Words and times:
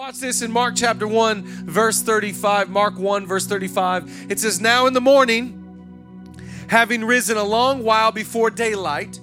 Watch 0.00 0.16
this 0.16 0.40
in 0.40 0.50
Mark 0.50 0.76
chapter 0.76 1.06
1, 1.06 1.42
verse 1.66 2.00
35. 2.00 2.70
Mark 2.70 2.98
1, 2.98 3.26
verse 3.26 3.44
35. 3.46 4.30
It 4.30 4.40
says, 4.40 4.58
Now 4.58 4.86
in 4.86 4.94
the 4.94 5.00
morning, 5.02 6.32
having 6.68 7.04
risen 7.04 7.36
a 7.36 7.44
long 7.44 7.84
while 7.84 8.10
before 8.10 8.48
daylight, 8.48 9.20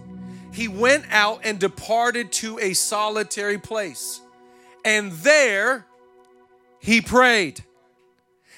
he 0.53 0.67
went 0.67 1.05
out 1.09 1.41
and 1.43 1.57
departed 1.57 2.31
to 2.33 2.59
a 2.59 2.75
solitary 2.75 3.57
place. 3.57 4.21
And 4.85 5.13
there 5.13 5.87
he 6.79 7.01
prayed. 7.01 7.63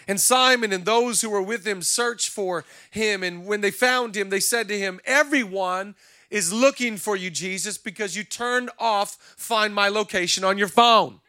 And 0.06 0.20
Simon 0.20 0.74
and 0.74 0.84
those 0.84 1.22
who 1.22 1.30
were 1.30 1.42
with 1.42 1.66
him 1.66 1.82
searched 1.82 2.32
for 2.32 2.66
him. 2.92 3.24
And 3.24 3.46
when 3.46 3.62
they 3.62 3.72
found 3.72 4.18
him, 4.18 4.30
they 4.30 4.42
said 4.42 4.68
to 4.68 4.78
him, 4.78 5.00
Everyone 5.06 5.96
is 6.30 6.52
looking 6.52 6.98
for 6.98 7.16
you, 7.16 7.30
Jesus, 7.30 7.78
because 7.78 8.18
you 8.18 8.26
turned 8.26 8.72
off 8.78 9.16
Find 9.38 9.74
My 9.74 9.88
Location 9.88 10.44
on 10.44 10.58
your 10.58 10.68
phone. 10.68 11.22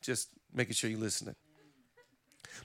Just 0.00 0.28
making 0.52 0.74
sure 0.74 0.90
you're 0.90 0.98
listening. 0.98 1.34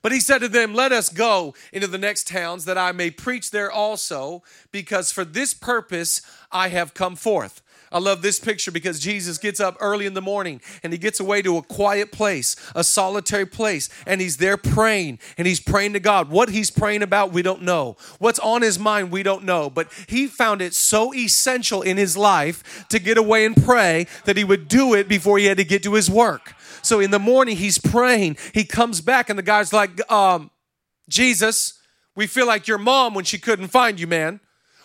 But 0.01 0.11
he 0.11 0.19
said 0.19 0.39
to 0.39 0.47
them, 0.47 0.73
Let 0.73 0.91
us 0.91 1.09
go 1.09 1.53
into 1.73 1.87
the 1.87 1.97
next 1.97 2.27
towns 2.27 2.65
that 2.65 2.77
I 2.77 2.91
may 2.91 3.09
preach 3.09 3.51
there 3.51 3.71
also, 3.71 4.43
because 4.71 5.11
for 5.11 5.25
this 5.25 5.53
purpose 5.53 6.21
I 6.51 6.69
have 6.69 6.93
come 6.93 7.15
forth. 7.15 7.61
I 7.91 7.99
love 7.99 8.21
this 8.21 8.39
picture 8.39 8.71
because 8.71 8.99
Jesus 8.99 9.37
gets 9.37 9.59
up 9.59 9.77
early 9.79 10.05
in 10.05 10.15
the 10.15 10.21
morning 10.21 10.59
and 10.83 10.91
he 10.91 10.99
gets 10.99 11.19
away 11.19 11.41
to 11.43 11.57
a 11.57 11.61
quiet 11.61 12.11
place, 12.11 12.55
a 12.75 12.83
solitary 12.83 13.45
place, 13.45 13.89
and 14.05 14.19
he's 14.19 14.37
there 14.37 14.57
praying 14.57 15.19
and 15.37 15.47
he's 15.47 15.61
praying 15.61 15.93
to 15.93 15.99
God. 15.99 16.29
What 16.29 16.49
he's 16.49 16.69
praying 16.71 17.03
about, 17.03 17.31
we 17.31 17.41
don't 17.41 17.61
know. 17.61 17.95
What's 18.19 18.39
on 18.39 18.63
his 18.63 18.77
mind, 18.77 19.11
we 19.11 19.23
don't 19.23 19.45
know. 19.45 19.69
But 19.69 19.93
he 20.07 20.27
found 20.27 20.61
it 20.61 20.73
so 20.73 21.13
essential 21.13 21.81
in 21.81 21.95
his 21.95 22.17
life 22.17 22.85
to 22.89 22.99
get 22.99 23.17
away 23.17 23.45
and 23.45 23.55
pray 23.55 24.07
that 24.25 24.35
he 24.35 24.43
would 24.43 24.67
do 24.67 24.93
it 24.93 25.07
before 25.07 25.37
he 25.37 25.45
had 25.45 25.57
to 25.57 25.63
get 25.63 25.81
to 25.83 25.93
his 25.93 26.09
work. 26.09 26.53
So 26.85 26.99
in 26.99 27.11
the 27.11 27.19
morning, 27.19 27.57
he's 27.57 27.77
praying. 27.77 28.37
He 28.53 28.63
comes 28.63 29.01
back, 29.01 29.29
and 29.29 29.37
the 29.37 29.43
guy's 29.43 29.73
like, 29.73 30.09
um, 30.11 30.51
Jesus, 31.09 31.79
we 32.15 32.27
feel 32.27 32.47
like 32.47 32.67
your 32.67 32.77
mom 32.77 33.13
when 33.13 33.25
she 33.25 33.37
couldn't 33.37 33.67
find 33.69 33.99
you, 33.99 34.07
man. 34.07 34.39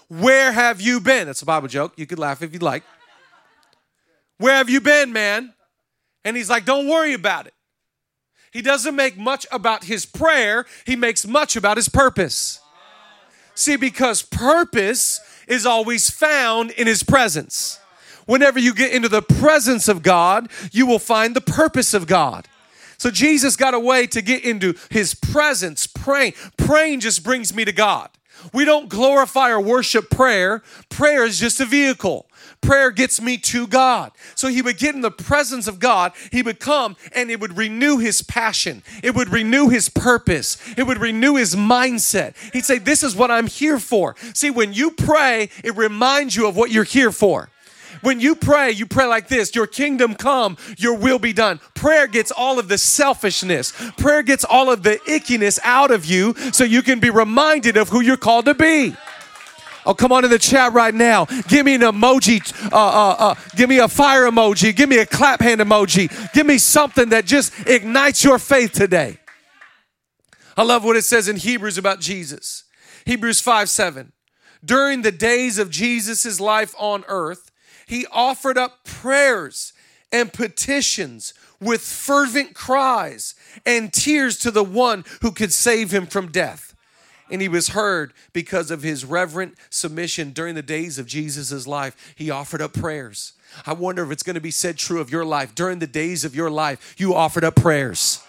Where 0.08 0.50
have 0.50 0.80
you 0.80 1.00
been? 1.00 1.27
That's 1.27 1.42
a 1.42 1.47
Bible 1.47 1.69
joke. 1.69 1.92
You 1.97 2.06
could 2.06 2.19
laugh 2.19 2.42
if 2.42 2.52
you'd 2.52 2.62
like. 2.62 2.83
Where 4.39 4.55
have 4.55 4.70
you 4.70 4.80
been, 4.80 5.12
man? 5.12 5.52
And 6.24 6.36
he's 6.36 6.50
like, 6.50 6.64
Don't 6.64 6.89
worry 6.89 7.12
about 7.12 7.47
it. 7.47 7.55
He 8.50 8.62
doesn't 8.62 8.96
make 8.96 9.17
much 9.17 9.46
about 9.52 9.84
his 9.84 10.06
prayer, 10.06 10.67
he 10.84 10.96
makes 10.96 11.27
much 11.27 11.55
about 11.55 11.77
his 11.77 11.89
purpose. 11.89 12.61
See, 13.55 13.77
because 13.77 14.22
purpose 14.22 15.20
is 15.46 15.67
always 15.67 16.11
found 16.11 16.70
in 16.72 16.86
his 16.86 17.02
presence. 17.02 17.78
Whenever 18.26 18.58
you 18.58 18.74
get 18.74 18.92
into 18.92 19.08
the 19.08 19.22
presence 19.22 19.88
of 19.88 20.02
God, 20.02 20.50
you 20.72 20.86
will 20.86 20.98
find 20.98 21.34
the 21.34 21.40
purpose 21.40 21.94
of 21.94 22.06
God. 22.06 22.46
So 22.98 23.10
Jesus 23.10 23.56
got 23.56 23.72
a 23.72 23.80
way 23.80 24.06
to 24.08 24.20
get 24.20 24.44
into 24.44 24.74
his 24.90 25.14
presence, 25.14 25.86
praying. 25.86 26.34
Praying 26.58 27.00
just 27.00 27.24
brings 27.24 27.54
me 27.54 27.64
to 27.64 27.72
God. 27.72 28.10
We 28.52 28.64
don't 28.64 28.88
glorify 28.88 29.50
or 29.50 29.60
worship 29.60 30.10
prayer. 30.10 30.62
Prayer 30.88 31.24
is 31.24 31.38
just 31.38 31.60
a 31.60 31.64
vehicle. 31.64 32.27
Prayer 32.60 32.90
gets 32.90 33.20
me 33.20 33.38
to 33.38 33.66
God. 33.66 34.12
So 34.34 34.48
he 34.48 34.60
would 34.60 34.78
get 34.78 34.94
in 34.94 35.00
the 35.00 35.10
presence 35.10 35.66
of 35.66 35.78
God. 35.78 36.12
He 36.30 36.42
would 36.42 36.60
come 36.60 36.96
and 37.14 37.30
it 37.30 37.40
would 37.40 37.56
renew 37.56 37.98
his 37.98 38.22
passion. 38.22 38.82
It 39.02 39.14
would 39.14 39.30
renew 39.30 39.68
his 39.68 39.88
purpose. 39.88 40.58
It 40.77 40.82
would 40.82 40.98
renew 40.98 41.36
his 41.36 41.55
mindset. 41.55 42.34
He'd 42.52 42.64
say, 42.64 42.78
This 42.78 43.02
is 43.02 43.16
what 43.16 43.30
I'm 43.30 43.46
here 43.46 43.78
for. 43.78 44.14
See, 44.34 44.50
when 44.50 44.72
you 44.72 44.90
pray, 44.90 45.48
it 45.64 45.77
reminds 45.77 46.36
you 46.36 46.46
of 46.46 46.56
what 46.56 46.70
you're 46.70 46.84
here 46.84 47.12
for. 47.12 47.48
When 48.02 48.20
you 48.20 48.34
pray, 48.34 48.70
you 48.70 48.86
pray 48.86 49.06
like 49.06 49.28
this 49.28 49.54
Your 49.54 49.66
kingdom 49.66 50.14
come, 50.14 50.56
your 50.78 50.96
will 50.96 51.18
be 51.18 51.32
done. 51.32 51.60
Prayer 51.74 52.06
gets 52.06 52.30
all 52.30 52.58
of 52.58 52.68
the 52.68 52.78
selfishness, 52.78 53.72
prayer 53.98 54.22
gets 54.22 54.44
all 54.44 54.70
of 54.70 54.82
the 54.82 54.96
ickiness 55.06 55.58
out 55.62 55.90
of 55.90 56.04
you 56.04 56.34
so 56.52 56.64
you 56.64 56.82
can 56.82 57.00
be 57.00 57.10
reminded 57.10 57.76
of 57.76 57.88
who 57.88 58.00
you're 58.00 58.16
called 58.16 58.46
to 58.46 58.54
be. 58.54 58.94
Oh, 59.86 59.94
come 59.94 60.12
on 60.12 60.24
in 60.24 60.30
the 60.30 60.39
chat 60.39 60.74
right 60.74 60.94
now. 60.94 61.24
Give 61.48 61.64
me 61.64 61.74
an 61.74 61.80
emoji. 61.80 62.40
Uh, 62.70 62.77
uh, 62.77 63.16
uh, 63.18 63.34
give 63.56 63.68
me 63.68 63.78
a 63.78 63.89
fire 63.89 64.30
emoji. 64.30 64.77
Give 64.77 64.89
me 64.89 64.98
a 64.98 65.06
clap 65.06 65.40
hand 65.40 65.60
emoji. 65.60 66.33
Give 66.34 66.46
me 66.46 66.58
something 66.58 67.08
that 67.10 67.24
just 67.24 67.52
ignites 67.66 68.22
your 68.22 68.39
faith 68.39 68.72
today. 68.72 69.18
I 70.56 70.64
love 70.64 70.84
what 70.84 70.96
it 70.96 71.05
says 71.05 71.28
in 71.28 71.36
Hebrews 71.36 71.78
about 71.78 72.00
Jesus. 72.00 72.64
Hebrews 73.06 73.40
5 73.40 73.70
7. 73.70 74.12
During 74.62 75.00
the 75.00 75.12
days 75.12 75.58
of 75.58 75.70
Jesus' 75.70 76.39
life 76.39 76.74
on 76.78 77.05
earth, 77.08 77.49
he 77.90 78.06
offered 78.12 78.56
up 78.56 78.84
prayers 78.84 79.73
and 80.12 80.33
petitions 80.33 81.34
with 81.61 81.80
fervent 81.80 82.55
cries 82.55 83.34
and 83.67 83.92
tears 83.92 84.39
to 84.39 84.52
the 84.52 84.62
one 84.62 85.05
who 85.23 85.33
could 85.33 85.52
save 85.52 85.90
him 85.90 86.06
from 86.06 86.30
death. 86.30 86.77
And 87.33 87.42
he 87.42 87.48
was 87.48 87.70
heard 87.70 88.12
because 88.33 88.70
of 88.70 88.84
his 88.84 89.05
reverent 89.05 89.56
submission 89.70 90.30
during 90.30 90.55
the 90.55 90.62
days 90.62 91.01
of 91.01 91.06
Jesus' 91.06 91.67
life. 91.67 92.14
He 92.14 92.30
offered 92.30 92.62
up 92.62 92.74
prayers. 92.74 93.33
I 93.67 93.73
wonder 93.73 94.05
if 94.05 94.12
it's 94.12 94.22
going 94.22 94.34
to 94.34 94.40
be 94.40 94.52
said 94.52 94.77
true 94.77 95.01
of 95.01 95.11
your 95.11 95.24
life. 95.24 95.57
During 95.57 95.80
the 95.80 95.89
days 95.89 96.24
of 96.24 96.36
your 96.36 96.48
life, 96.48 96.95
you 96.96 97.12
offered 97.12 97.42
up 97.42 97.57
prayers 97.57 98.22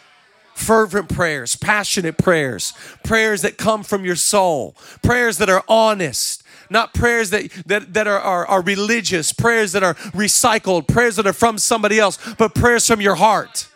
fervent 0.56 1.10
prayers, 1.10 1.56
passionate 1.56 2.18
prayers, 2.18 2.74
prayers 3.04 3.42
that 3.42 3.58
come 3.58 3.84
from 3.84 4.06
your 4.06 4.16
soul, 4.16 4.76
prayers 5.02 5.38
that 5.38 5.50
are 5.50 5.64
honest, 5.68 6.41
not 6.72 6.94
prayers 6.94 7.30
that, 7.32 7.52
that, 7.66 7.94
that 7.94 8.08
are, 8.08 8.20
are, 8.20 8.48
are 8.48 8.62
religious, 8.62 9.34
prayers 9.34 9.74
that 9.74 9.84
are 9.84 9.96
recycled, 10.14 10.88
prayers 10.88 11.18
that 11.18 11.28
are 11.28 11.34
from 11.34 11.58
somebody 11.58 12.00
else, 12.00 12.18
but 12.38 12.56
prayers 12.56 12.88
from 12.88 13.02
your 13.02 13.16
heart. 13.16 13.68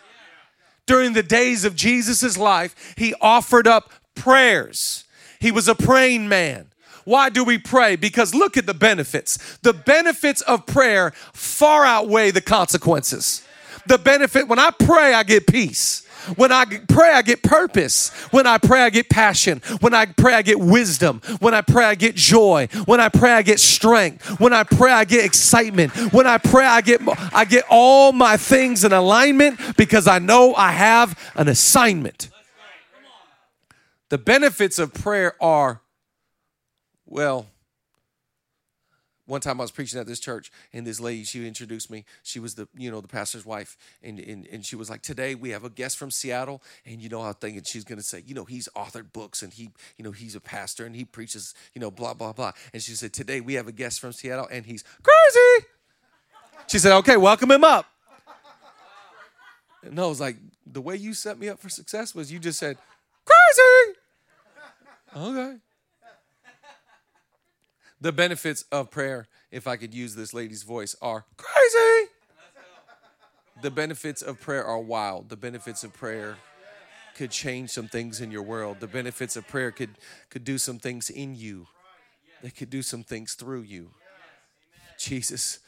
During 0.86 1.12
the 1.12 1.22
days 1.22 1.64
of 1.64 1.76
Jesus' 1.76 2.38
life, 2.38 2.94
he 2.96 3.14
offered 3.20 3.66
up 3.66 3.90
prayers. 4.14 5.04
He 5.40 5.50
was 5.50 5.68
a 5.68 5.74
praying 5.74 6.28
man. 6.28 6.68
Why 7.04 7.28
do 7.28 7.44
we 7.44 7.58
pray? 7.58 7.96
Because 7.96 8.34
look 8.34 8.56
at 8.56 8.66
the 8.66 8.74
benefits. 8.74 9.58
The 9.58 9.72
benefits 9.72 10.40
of 10.42 10.66
prayer 10.66 11.12
far 11.32 11.84
outweigh 11.84 12.30
the 12.32 12.40
consequences. 12.40 13.46
The 13.86 13.98
benefit, 13.98 14.48
when 14.48 14.58
I 14.58 14.70
pray, 14.70 15.14
I 15.14 15.22
get 15.22 15.46
peace. 15.46 16.05
When 16.36 16.52
I 16.52 16.64
pray, 16.64 17.12
I 17.12 17.22
get 17.22 17.42
purpose. 17.42 18.10
When 18.30 18.46
I 18.46 18.58
pray, 18.58 18.82
I 18.82 18.90
get 18.90 19.08
passion. 19.08 19.62
When 19.80 19.94
I 19.94 20.06
pray, 20.06 20.34
I 20.34 20.42
get 20.42 20.58
wisdom. 20.58 21.20
When 21.38 21.54
I 21.54 21.60
pray, 21.60 21.84
I 21.84 21.94
get 21.94 22.16
joy. 22.16 22.68
When 22.86 23.00
I 23.00 23.08
pray, 23.08 23.32
I 23.32 23.42
get 23.42 23.60
strength. 23.60 24.40
When 24.40 24.52
I 24.52 24.64
pray, 24.64 24.92
I 24.92 25.04
get 25.04 25.24
excitement. 25.24 25.92
When 26.12 26.26
I 26.26 26.38
pray, 26.38 26.66
I 26.66 26.80
get 26.80 27.00
I 27.32 27.44
get 27.44 27.64
all 27.70 28.12
my 28.12 28.36
things 28.36 28.84
in 28.84 28.92
alignment 28.92 29.76
because 29.76 30.06
I 30.06 30.18
know 30.18 30.54
I 30.54 30.72
have 30.72 31.18
an 31.34 31.48
assignment. 31.48 32.30
The 34.08 34.18
benefits 34.18 34.78
of 34.78 34.94
prayer 34.94 35.34
are 35.42 35.80
well, 37.06 37.46
one 39.26 39.40
time 39.40 39.60
I 39.60 39.64
was 39.64 39.72
preaching 39.72 39.98
at 39.98 40.06
this 40.06 40.20
church, 40.20 40.52
and 40.72 40.86
this 40.86 41.00
lady, 41.00 41.24
she 41.24 41.46
introduced 41.46 41.90
me. 41.90 42.04
She 42.22 42.38
was 42.38 42.54
the, 42.54 42.68
you 42.76 42.90
know, 42.90 43.00
the 43.00 43.08
pastor's 43.08 43.44
wife, 43.44 43.76
and 44.02 44.18
and, 44.20 44.46
and 44.46 44.64
she 44.64 44.76
was 44.76 44.88
like, 44.88 45.02
"Today 45.02 45.34
we 45.34 45.50
have 45.50 45.64
a 45.64 45.70
guest 45.70 45.98
from 45.98 46.10
Seattle," 46.10 46.62
and 46.84 47.02
you 47.02 47.08
know, 47.08 47.22
I'm 47.22 47.34
thinking 47.34 47.62
she's 47.64 47.84
gonna 47.84 48.02
say, 48.02 48.22
you 48.24 48.34
know, 48.34 48.44
he's 48.44 48.68
authored 48.76 49.12
books, 49.12 49.42
and 49.42 49.52
he, 49.52 49.70
you 49.96 50.04
know, 50.04 50.12
he's 50.12 50.36
a 50.36 50.40
pastor, 50.40 50.86
and 50.86 50.94
he 50.94 51.04
preaches, 51.04 51.54
you 51.74 51.80
know, 51.80 51.90
blah 51.90 52.14
blah 52.14 52.32
blah. 52.32 52.52
And 52.72 52.80
she 52.80 52.92
said, 52.92 53.12
"Today 53.12 53.40
we 53.40 53.54
have 53.54 53.66
a 53.66 53.72
guest 53.72 54.00
from 54.00 54.12
Seattle, 54.12 54.48
and 54.50 54.64
he's 54.64 54.84
crazy." 55.02 55.66
She 56.68 56.78
said, 56.78 56.96
"Okay, 56.98 57.16
welcome 57.16 57.50
him 57.50 57.64
up." 57.64 57.86
And 59.82 59.98
I 60.00 60.06
was 60.06 60.20
like, 60.20 60.36
"The 60.64 60.80
way 60.80 60.96
you 60.96 61.14
set 61.14 61.38
me 61.38 61.48
up 61.48 61.58
for 61.60 61.68
success 61.68 62.14
was 62.14 62.30
you 62.30 62.38
just 62.38 62.58
said, 62.58 62.78
crazy." 63.24 63.98
Okay 65.16 65.56
the 68.00 68.12
benefits 68.12 68.64
of 68.70 68.90
prayer, 68.90 69.26
if 69.50 69.66
I 69.66 69.76
could 69.76 69.94
use 69.94 70.14
this 70.14 70.34
lady's 70.34 70.62
voice, 70.62 70.94
are 71.00 71.24
crazy. 71.36 72.10
The 73.62 73.70
benefits 73.70 74.20
of 74.20 74.40
prayer 74.40 74.64
are 74.64 74.78
wild. 74.78 75.30
The 75.30 75.36
benefits 75.36 75.82
of 75.82 75.94
prayer 75.94 76.36
could 77.14 77.30
change 77.30 77.70
some 77.70 77.88
things 77.88 78.20
in 78.20 78.30
your 78.30 78.42
world. 78.42 78.80
The 78.80 78.86
benefits 78.86 79.36
of 79.36 79.48
prayer 79.48 79.70
could 79.70 79.96
could 80.28 80.44
do 80.44 80.58
some 80.58 80.78
things 80.78 81.08
in 81.08 81.34
you. 81.34 81.66
They 82.42 82.50
could 82.50 82.68
do 82.68 82.82
some 82.82 83.02
things 83.02 83.32
through 83.32 83.62
you. 83.62 83.92
Jesus 84.98 85.60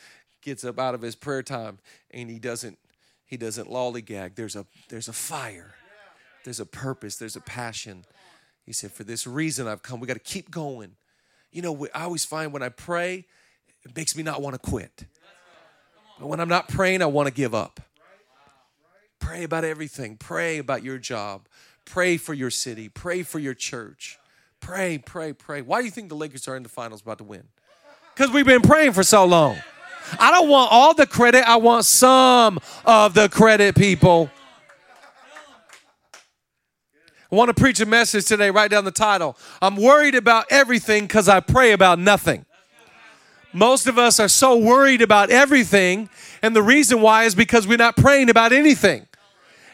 gets 0.43 0.65
up 0.65 0.79
out 0.79 0.95
of 0.95 1.01
his 1.01 1.17
prayer 1.17 1.43
time 1.43 1.79
and 2.11 2.29
he 2.29 2.39
doesn't 2.39 2.79
he 3.25 3.39
doesn't 3.39 3.71
lollygag. 3.71 4.35
There's 4.35 4.55
a 4.55 4.67
there's 4.91 5.09
a 5.09 5.15
fire. 5.15 5.75
There's 6.45 6.61
a 6.61 6.67
purpose, 6.67 7.17
there's 7.17 7.37
a 7.37 7.41
passion. 7.41 8.05
He 8.65 8.73
said, 8.73 8.93
For 8.93 9.05
this 9.05 9.27
reason 9.27 9.67
I've 9.67 9.83
come. 9.83 9.99
We 9.99 10.07
got 10.07 10.15
to 10.15 10.19
keep 10.21 10.51
going 10.51 10.97
you 11.53 11.63
know, 11.63 11.87
I 11.95 12.05
always 12.05 12.25
find 12.25 12.53
when 12.53 12.63
I 12.63 12.69
pray, 12.69 13.27
it 13.85 13.97
makes 13.97 14.17
me 14.17 14.23
not 14.23 14.43
want 14.43 14.55
to 14.55 14.71
quit. 14.71 15.05
But 16.19 16.27
when 16.27 16.41
I'm 16.41 16.49
not 16.49 16.69
praying, 16.69 17.03
I 17.03 17.07
want 17.07 17.29
to 17.29 17.33
give 17.33 17.55
up. 17.55 17.81
Pray 19.19 19.45
about 19.45 19.65
everything. 19.65 20.17
Pray 20.17 20.59
about 20.59 20.83
your 20.83 20.99
job. 20.99 21.49
Pray 21.85 22.17
for 22.17 22.35
your 22.35 22.51
city. 22.51 22.89
Pray 22.89 23.23
for 23.23 23.39
your 23.39 23.55
church. 23.55 24.19
Pray, 24.61 24.99
pray, 24.99 25.33
pray. 25.33 25.63
Why 25.63 25.81
do 25.81 25.85
you 25.85 25.91
think 25.91 26.09
the 26.09 26.17
Lakers 26.17 26.49
are 26.49 26.57
in 26.57 26.63
the 26.63 26.69
finals 26.69 27.01
about 27.01 27.19
to 27.19 27.25
win? 27.25 27.45
Because 28.15 28.33
we've 28.33 28.47
been 28.47 28.63
praying 28.63 28.93
for 28.93 29.03
so 29.03 29.25
long. 29.25 29.57
I 30.19 30.31
don't 30.31 30.49
want 30.49 30.73
all 30.73 30.95
the 30.95 31.07
credit, 31.07 31.49
I 31.49 31.57
want 31.57 31.85
some 31.85 32.59
of 32.85 33.15
the 33.15 33.29
credit, 33.29 33.75
people. 33.75 34.31
I 37.31 37.35
want 37.35 37.55
to 37.55 37.61
preach 37.61 37.79
a 37.81 37.87
message 37.87 38.25
today, 38.25 38.51
write 38.51 38.71
down 38.71 38.87
the 38.87 38.91
title. 38.91 39.37
I'm 39.61 39.77
worried 39.77 40.15
about 40.15 40.47
everything 40.51 41.05
because 41.05 41.29
I 41.29 41.41
pray 41.41 41.73
about 41.73 41.99
nothing. 41.99 42.47
Most 43.53 43.87
of 43.87 43.99
us 43.99 44.19
are 44.19 44.29
so 44.29 44.57
worried 44.57 45.03
about 45.03 45.31
everything, 45.31 46.09
and 46.43 46.57
the 46.57 46.63
reason 46.63 47.03
why 47.03 47.25
is 47.25 47.35
because 47.35 47.67
we're 47.67 47.77
not 47.77 47.97
praying 47.97 48.31
about 48.31 48.53
anything. 48.53 49.07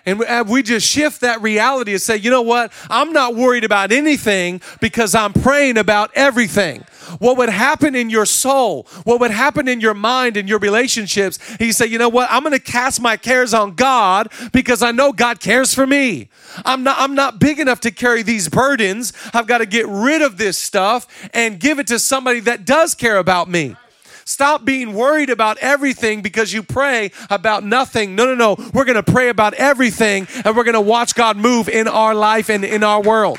And 0.07 0.23
uh, 0.23 0.45
we 0.47 0.63
just 0.63 0.87
shift 0.87 1.23
that 1.23 1.41
reality 1.41 1.93
and 1.93 2.01
say, 2.01 2.17
you 2.17 2.31
know 2.31 2.43
what? 2.43 2.73
I'm 2.91 3.13
not 3.13 3.35
worried 3.35 3.65
about 3.65 3.91
anything 3.91 4.61
because 4.81 5.15
I'm 5.15 5.33
praying 5.33 5.79
about 5.79 6.11
everything. 6.15 6.85
What 7.19 7.37
would 7.39 7.49
happen 7.49 7.95
in 7.95 8.11
your 8.11 8.27
soul? 8.27 8.87
What 9.05 9.21
would 9.21 9.31
happen 9.31 9.69
in 9.69 9.81
your 9.81 9.95
mind 9.95 10.37
and 10.37 10.49
your 10.49 10.59
relationships? 10.59 11.39
He 11.57 11.73
said, 11.73 11.91
you 11.91 11.99
know 11.99 12.09
what? 12.09 12.29
I'm 12.31 12.43
going 12.43 12.53
to 12.53 12.59
cast 12.59 13.01
my 13.01 13.17
cares 13.17 13.55
on 13.55 13.75
God 13.75 14.31
because 14.53 14.83
I 14.83 14.91
know 14.91 15.13
God 15.13 15.41
cares 15.41 15.75
for 15.75 15.87
me. 15.87 16.29
I'm 16.65 16.83
not, 16.83 16.97
I'm 16.99 17.15
not 17.15 17.39
big 17.39 17.59
enough 17.59 17.81
to 17.81 17.91
carry 17.91 18.23
these 18.23 18.49
burdens. 18.49 19.13
I've 19.33 19.47
got 19.47 19.59
to 19.59 19.67
get 19.67 19.87
rid 19.89 20.23
of 20.23 20.37
this 20.37 20.59
stuff 20.59 21.07
and 21.33 21.59
give 21.59 21.79
it 21.79 21.87
to 21.89 21.99
somebody 21.99 22.41
that 22.41 22.65
does 22.65 22.95
care 22.95 23.19
about 23.19 23.49
me. 23.49 23.77
Stop 24.25 24.65
being 24.65 24.95
worried 24.95 25.31
about 25.31 25.59
everything 25.59 26.23
because 26.23 26.53
you 26.53 26.63
pray 26.63 27.11
about 27.31 27.65
nothing. 27.65 28.15
No, 28.15 28.25
no, 28.25 28.35
no. 28.35 28.71
We're 28.73 28.85
going 28.85 29.03
to 29.03 29.03
pray 29.03 29.29
about 29.29 29.55
everything 29.55 30.27
and 30.45 30.57
we're 30.57 30.65
going 30.65 30.75
to 30.75 30.81
watch 30.81 31.15
God 31.15 31.37
move 31.37 31.69
in 31.69 31.89
our 31.89 32.15
life 32.15 32.49
and 32.49 32.65
in 32.65 32.83
our 32.83 33.03
world. 33.03 33.39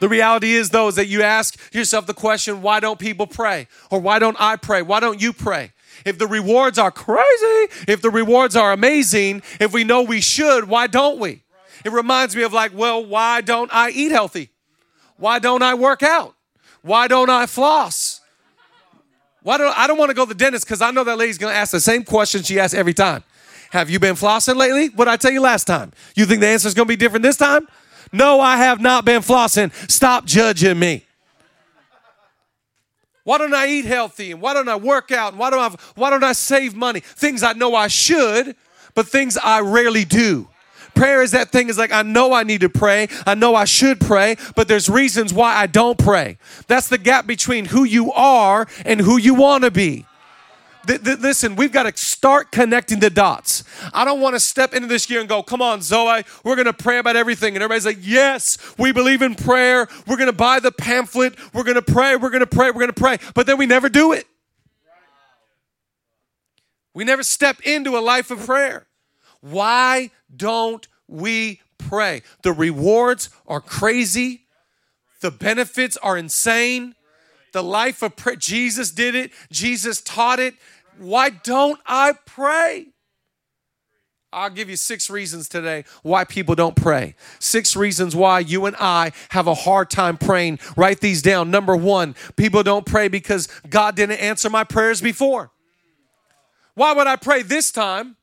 The 0.00 0.08
reality 0.08 0.52
is, 0.52 0.70
though, 0.70 0.88
is 0.88 0.96
that 0.96 1.06
you 1.06 1.22
ask 1.22 1.58
yourself 1.72 2.06
the 2.06 2.14
question, 2.14 2.62
why 2.62 2.80
don't 2.80 2.98
people 2.98 3.26
pray? 3.26 3.68
Or 3.90 4.00
why 4.00 4.18
don't 4.18 4.36
I 4.38 4.56
pray? 4.56 4.82
Why 4.82 5.00
don't 5.00 5.20
you 5.20 5.32
pray? 5.32 5.72
If 6.04 6.18
the 6.18 6.26
rewards 6.26 6.78
are 6.78 6.90
crazy, 6.90 7.68
if 7.88 8.02
the 8.02 8.10
rewards 8.10 8.56
are 8.56 8.72
amazing, 8.72 9.42
if 9.60 9.72
we 9.72 9.84
know 9.84 10.02
we 10.02 10.20
should, 10.20 10.68
why 10.68 10.88
don't 10.88 11.18
we? 11.18 11.42
It 11.84 11.92
reminds 11.92 12.34
me 12.34 12.42
of 12.42 12.52
like, 12.52 12.72
well, 12.74 13.04
why 13.04 13.40
don't 13.40 13.70
I 13.72 13.90
eat 13.90 14.10
healthy? 14.10 14.50
Why 15.16 15.38
don't 15.38 15.62
I 15.62 15.74
work 15.74 16.02
out? 16.02 16.34
Why 16.82 17.08
don't 17.08 17.30
I 17.30 17.46
floss? 17.46 18.13
Why 19.44 19.58
don't 19.58 19.78
I 19.78 19.86
don't 19.86 19.98
want 19.98 20.08
to 20.08 20.14
go 20.14 20.24
to 20.24 20.28
the 20.30 20.34
dentist 20.34 20.64
because 20.64 20.80
I 20.80 20.90
know 20.90 21.04
that 21.04 21.18
lady's 21.18 21.36
gonna 21.36 21.52
ask 21.52 21.70
the 21.70 21.80
same 21.80 22.02
question 22.02 22.42
she 22.42 22.58
asks 22.58 22.74
every 22.74 22.94
time. 22.94 23.22
Have 23.72 23.90
you 23.90 23.98
been 23.98 24.14
flossing 24.14 24.56
lately? 24.56 24.88
What 24.88 25.06
I 25.06 25.18
tell 25.18 25.30
you 25.30 25.42
last 25.42 25.66
time? 25.66 25.92
You 26.16 26.24
think 26.24 26.40
the 26.40 26.48
answer 26.48 26.66
is 26.66 26.72
gonna 26.72 26.86
be 26.86 26.96
different 26.96 27.22
this 27.22 27.36
time? 27.36 27.68
No, 28.10 28.40
I 28.40 28.56
have 28.56 28.80
not 28.80 29.04
been 29.04 29.20
flossing. 29.20 29.70
Stop 29.90 30.24
judging 30.24 30.78
me. 30.78 31.04
Why 33.24 33.36
don't 33.36 33.52
I 33.52 33.66
eat 33.66 33.84
healthy? 33.84 34.32
And 34.32 34.40
why 34.40 34.54
don't 34.54 34.68
I 34.68 34.76
work 34.76 35.12
out? 35.12 35.32
And 35.32 35.38
why 35.38 35.50
don't 35.50 35.60
I 35.60 35.76
why 35.94 36.08
don't 36.08 36.24
I 36.24 36.32
save 36.32 36.74
money? 36.74 37.00
Things 37.00 37.42
I 37.42 37.52
know 37.52 37.74
I 37.74 37.88
should, 37.88 38.56
but 38.94 39.08
things 39.08 39.36
I 39.36 39.60
rarely 39.60 40.06
do. 40.06 40.48
Prayer 40.94 41.22
is 41.22 41.32
that 41.32 41.50
thing 41.50 41.68
is 41.68 41.76
like, 41.76 41.92
I 41.92 42.02
know 42.02 42.32
I 42.32 42.44
need 42.44 42.60
to 42.60 42.68
pray. 42.68 43.08
I 43.26 43.34
know 43.34 43.54
I 43.54 43.64
should 43.64 44.00
pray, 44.00 44.36
but 44.54 44.68
there's 44.68 44.88
reasons 44.88 45.34
why 45.34 45.54
I 45.54 45.66
don't 45.66 45.98
pray. 45.98 46.38
That's 46.66 46.88
the 46.88 46.98
gap 46.98 47.26
between 47.26 47.66
who 47.66 47.84
you 47.84 48.12
are 48.12 48.66
and 48.84 49.00
who 49.00 49.18
you 49.18 49.34
want 49.34 49.64
to 49.64 49.70
be. 49.70 50.06
Listen, 50.86 51.56
we've 51.56 51.72
got 51.72 51.84
to 51.84 51.96
start 51.96 52.52
connecting 52.52 53.00
the 53.00 53.08
dots. 53.08 53.64
I 53.94 54.04
don't 54.04 54.20
want 54.20 54.34
to 54.34 54.40
step 54.40 54.74
into 54.74 54.86
this 54.86 55.08
year 55.08 55.20
and 55.20 55.28
go, 55.28 55.42
come 55.42 55.62
on, 55.62 55.80
Zoe, 55.80 56.24
we're 56.44 56.56
going 56.56 56.66
to 56.66 56.74
pray 56.74 56.98
about 56.98 57.16
everything. 57.16 57.54
And 57.54 57.62
everybody's 57.62 57.86
like, 57.86 57.98
yes, 58.02 58.58
we 58.76 58.92
believe 58.92 59.22
in 59.22 59.34
prayer. 59.34 59.88
We're 60.06 60.16
going 60.16 60.26
to 60.26 60.32
buy 60.34 60.60
the 60.60 60.72
pamphlet. 60.72 61.36
We're 61.54 61.64
going 61.64 61.76
to 61.76 61.82
pray. 61.82 62.16
We're 62.16 62.28
going 62.28 62.40
to 62.40 62.46
pray. 62.46 62.66
We're 62.66 62.80
going 62.80 62.88
to 62.88 62.92
pray. 62.92 63.16
But 63.34 63.46
then 63.46 63.56
we 63.56 63.64
never 63.64 63.88
do 63.88 64.12
it. 64.12 64.26
We 66.92 67.04
never 67.04 67.22
step 67.22 67.60
into 67.62 67.96
a 67.96 68.00
life 68.00 68.30
of 68.30 68.44
prayer. 68.44 68.86
Why 69.44 70.10
don't 70.34 70.88
we 71.06 71.60
pray? 71.76 72.22
The 72.42 72.54
rewards 72.54 73.28
are 73.46 73.60
crazy, 73.60 74.46
the 75.20 75.30
benefits 75.30 75.98
are 75.98 76.16
insane. 76.16 76.94
The 77.52 77.62
life 77.62 78.02
of 78.02 78.16
prayer, 78.16 78.36
Jesus 78.36 78.90
did 78.90 79.14
it, 79.14 79.32
Jesus 79.52 80.00
taught 80.00 80.40
it. 80.40 80.54
Why 80.96 81.28
don't 81.28 81.78
I 81.84 82.14
pray? 82.24 82.86
I'll 84.32 84.48
give 84.48 84.70
you 84.70 84.76
six 84.76 85.10
reasons 85.10 85.46
today 85.46 85.84
why 86.02 86.24
people 86.24 86.54
don't 86.54 86.74
pray. 86.74 87.14
Six 87.38 87.76
reasons 87.76 88.16
why 88.16 88.38
you 88.40 88.64
and 88.64 88.74
I 88.80 89.12
have 89.28 89.46
a 89.46 89.54
hard 89.54 89.90
time 89.90 90.16
praying. 90.16 90.58
Write 90.74 91.00
these 91.00 91.20
down. 91.20 91.50
Number 91.50 91.76
one, 91.76 92.16
people 92.36 92.62
don't 92.62 92.86
pray 92.86 93.08
because 93.08 93.46
God 93.68 93.94
didn't 93.94 94.20
answer 94.20 94.48
my 94.48 94.64
prayers 94.64 95.02
before. 95.02 95.50
Why 96.74 96.94
would 96.94 97.06
I 97.06 97.16
pray 97.16 97.42
this 97.42 97.70
time 97.70 98.16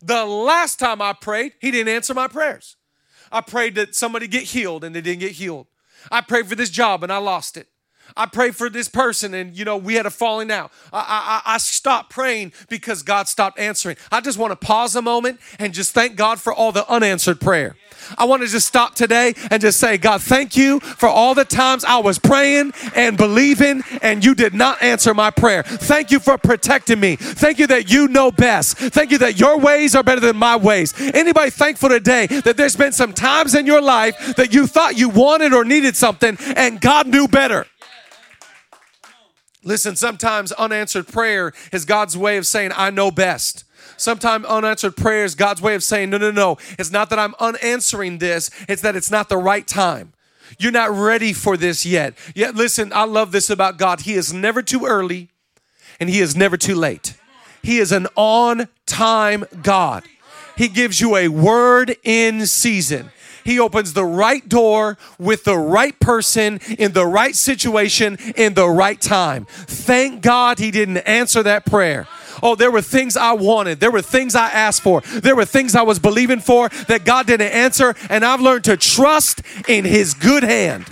the 0.00 0.24
last 0.24 0.78
time 0.78 1.00
I 1.00 1.12
prayed, 1.12 1.52
he 1.60 1.70
didn't 1.70 1.94
answer 1.94 2.14
my 2.14 2.28
prayers. 2.28 2.76
I 3.32 3.40
prayed 3.40 3.76
that 3.76 3.94
somebody 3.94 4.26
get 4.26 4.44
healed 4.44 4.84
and 4.84 4.94
they 4.94 5.00
didn't 5.00 5.20
get 5.20 5.32
healed. 5.32 5.66
I 6.10 6.20
prayed 6.20 6.48
for 6.48 6.54
this 6.54 6.70
job 6.70 7.02
and 7.02 7.12
I 7.12 7.18
lost 7.18 7.56
it. 7.56 7.68
I 8.16 8.26
prayed 8.26 8.56
for 8.56 8.68
this 8.68 8.88
person 8.88 9.34
and 9.34 9.56
you 9.56 9.64
know 9.64 9.76
we 9.76 9.94
had 9.94 10.06
a 10.06 10.10
falling 10.10 10.50
out. 10.50 10.72
I, 10.92 11.42
I, 11.46 11.54
I 11.54 11.58
stopped 11.58 12.10
praying 12.10 12.52
because 12.68 13.02
God 13.02 13.28
stopped 13.28 13.58
answering. 13.58 13.96
I 14.10 14.20
just 14.20 14.38
want 14.38 14.52
to 14.52 14.56
pause 14.56 14.96
a 14.96 15.02
moment 15.02 15.40
and 15.58 15.72
just 15.72 15.92
thank 15.92 16.16
God 16.16 16.40
for 16.40 16.52
all 16.52 16.72
the 16.72 16.88
unanswered 16.90 17.40
prayer. 17.40 17.76
I 18.18 18.24
want 18.24 18.42
to 18.42 18.48
just 18.48 18.66
stop 18.66 18.94
today 18.94 19.34
and 19.50 19.60
just 19.60 19.78
say, 19.78 19.98
God, 19.98 20.22
thank 20.22 20.56
you 20.56 20.80
for 20.80 21.08
all 21.08 21.34
the 21.34 21.44
times 21.44 21.84
I 21.84 21.98
was 21.98 22.18
praying 22.18 22.72
and 22.94 23.16
believing 23.16 23.82
and 24.02 24.24
you 24.24 24.34
did 24.34 24.54
not 24.54 24.82
answer 24.82 25.14
my 25.14 25.30
prayer. 25.30 25.62
Thank 25.62 26.10
you 26.10 26.18
for 26.18 26.38
protecting 26.38 27.00
me. 27.00 27.16
Thank 27.16 27.58
you 27.58 27.66
that 27.68 27.90
you 27.90 28.08
know 28.08 28.30
best. 28.30 28.78
Thank 28.78 29.10
you 29.10 29.18
that 29.18 29.38
your 29.38 29.58
ways 29.58 29.94
are 29.94 30.02
better 30.02 30.20
than 30.20 30.36
my 30.36 30.56
ways. 30.56 30.94
Anybody 30.98 31.50
thankful 31.50 31.88
today 31.88 32.26
that 32.26 32.56
there's 32.56 32.76
been 32.76 32.92
some 32.92 33.12
times 33.12 33.54
in 33.54 33.66
your 33.66 33.82
life 33.82 34.36
that 34.36 34.52
you 34.54 34.66
thought 34.66 34.96
you 34.96 35.08
wanted 35.08 35.52
or 35.52 35.64
needed 35.64 35.96
something 35.96 36.36
and 36.56 36.80
God 36.80 37.06
knew 37.06 37.28
better? 37.28 37.66
Listen, 39.62 39.96
sometimes 39.96 40.52
unanswered 40.52 41.06
prayer 41.08 41.52
is 41.72 41.84
God's 41.84 42.16
way 42.16 42.36
of 42.36 42.46
saying, 42.46 42.72
I 42.74 42.90
know 42.90 43.10
best. 43.10 43.64
Sometimes 43.96 44.46
unanswered 44.46 44.96
prayer 44.96 45.24
is 45.24 45.34
God's 45.34 45.60
way 45.60 45.74
of 45.74 45.82
saying, 45.82 46.10
no, 46.10 46.16
no, 46.16 46.30
no. 46.30 46.56
It's 46.78 46.90
not 46.90 47.10
that 47.10 47.18
I'm 47.18 47.34
unanswering 47.38 48.18
this, 48.18 48.50
it's 48.68 48.82
that 48.82 48.96
it's 48.96 49.10
not 49.10 49.28
the 49.28 49.36
right 49.36 49.66
time. 49.66 50.14
You're 50.58 50.72
not 50.72 50.90
ready 50.90 51.32
for 51.32 51.56
this 51.56 51.86
yet. 51.86 52.14
Yet, 52.34 52.54
listen, 52.54 52.92
I 52.92 53.04
love 53.04 53.32
this 53.32 53.50
about 53.50 53.78
God. 53.78 54.00
He 54.00 54.14
is 54.14 54.32
never 54.32 54.62
too 54.62 54.86
early 54.86 55.28
and 56.00 56.08
He 56.08 56.20
is 56.20 56.34
never 56.34 56.56
too 56.56 56.74
late. 56.74 57.14
He 57.62 57.78
is 57.78 57.92
an 57.92 58.06
on 58.16 58.68
time 58.86 59.44
God. 59.62 60.04
He 60.56 60.68
gives 60.68 61.00
you 61.00 61.16
a 61.16 61.28
word 61.28 61.96
in 62.02 62.46
season. 62.46 63.10
He 63.44 63.58
opens 63.58 63.92
the 63.92 64.04
right 64.04 64.46
door 64.48 64.98
with 65.18 65.44
the 65.44 65.58
right 65.58 65.98
person 66.00 66.60
in 66.78 66.92
the 66.92 67.06
right 67.06 67.34
situation 67.34 68.18
in 68.36 68.54
the 68.54 68.68
right 68.68 69.00
time. 69.00 69.46
Thank 69.50 70.22
God 70.22 70.58
he 70.58 70.70
didn't 70.70 70.98
answer 70.98 71.42
that 71.42 71.66
prayer. 71.66 72.06
Oh, 72.42 72.54
there 72.54 72.70
were 72.70 72.82
things 72.82 73.16
I 73.16 73.32
wanted. 73.32 73.80
There 73.80 73.90
were 73.90 74.02
things 74.02 74.34
I 74.34 74.50
asked 74.50 74.82
for. 74.82 75.00
There 75.00 75.36
were 75.36 75.44
things 75.44 75.74
I 75.74 75.82
was 75.82 75.98
believing 75.98 76.40
for 76.40 76.68
that 76.88 77.04
God 77.04 77.26
didn't 77.26 77.52
answer. 77.52 77.94
And 78.08 78.24
I've 78.24 78.40
learned 78.40 78.64
to 78.64 78.76
trust 78.76 79.42
in 79.68 79.84
his 79.84 80.14
good 80.14 80.42
hand. 80.42 80.86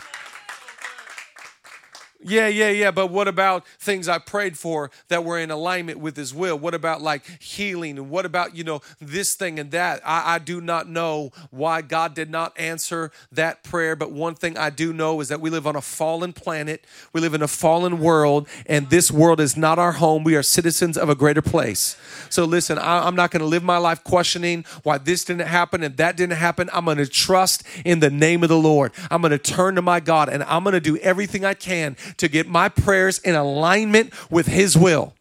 Yeah, 2.21 2.49
yeah, 2.49 2.71
yeah. 2.71 2.91
But 2.91 3.09
what 3.09 3.29
about 3.29 3.65
things 3.79 4.09
I 4.09 4.19
prayed 4.19 4.59
for 4.59 4.91
that 5.07 5.25
were 5.25 5.39
in 5.39 5.53
alignment 5.53 6.01
with 6.01 6.17
His 6.17 6.35
will? 6.35 6.59
What 6.59 6.75
about 6.75 7.01
like 7.01 7.25
healing? 7.41 7.97
And 7.97 8.11
what 8.11 8.27
about, 8.27 8.57
you 8.57 8.65
know, 8.65 8.81
this 9.01 9.35
thing 9.35 9.61
and 9.61 9.71
that? 9.71 10.01
I, 10.05 10.35
I 10.35 10.39
do 10.41 10.61
not 10.61 10.89
know 10.89 11.31
why 11.51 11.81
God 11.81 12.15
did 12.15 12.29
not 12.29 12.59
answer 12.59 13.13
that 13.31 13.63
prayer. 13.63 13.95
But 13.95 14.11
one 14.11 14.35
thing 14.35 14.59
I 14.59 14.71
do 14.71 14.93
know 14.93 15.21
is 15.21 15.29
that 15.29 15.41
we 15.41 15.49
live 15.49 15.65
on 15.65 15.77
a 15.77 15.81
fallen 15.81 16.33
planet, 16.33 16.85
we 17.13 17.21
live 17.21 17.35
in 17.35 17.43
a 17.43 17.49
fallen 17.49 18.01
world, 18.01 18.49
and 18.67 18.91
this 18.91 19.13
world 19.13 19.39
is 19.39 19.57
not 19.57 19.79
our 19.79 19.93
home. 19.93 20.25
We 20.25 20.35
are 20.35 20.43
citizens 20.43 20.99
of 20.99 21.09
a 21.09 21.15
greater 21.15 21.43
place. 21.43 21.97
So 22.31 22.45
listen, 22.45 22.79
I, 22.79 23.07
I'm 23.07 23.15
not 23.15 23.31
going 23.31 23.43
to 23.43 23.47
live 23.47 23.63
my 23.63 23.79
life 23.79 24.03
questioning 24.03 24.65
why 24.83 24.99
this 24.99 25.25
didn't 25.25 25.47
happen 25.47 25.85
and 25.85 25.97
that 25.99 26.17
didn't 26.17 26.37
happen. 26.37 26.69
I'm 26.73 26.85
going 26.85 26.99
to 26.99 27.07
trust 27.07 27.63
in 27.85 28.01
the 28.01 28.11
name 28.11 28.43
of 28.43 28.49
the 28.49 28.59
Lord. 28.59 28.93
I'm 29.09 29.21
going 29.21 29.31
to 29.31 29.39
turn 29.39 29.77
to 29.77 29.83
my 29.83 30.01
God 30.01 30.29
and 30.29 30.43
I'm 30.43 30.65
going 30.65 30.75
to 30.75 30.81
do 30.81 30.97
everything 30.97 31.45
I 31.45 31.55
can 31.55 31.97
to 32.17 32.29
get 32.29 32.49
my 32.49 32.69
prayers 32.69 33.19
in 33.19 33.35
alignment 33.35 34.13
with 34.31 34.47
His 34.47 34.77
will. 34.77 35.15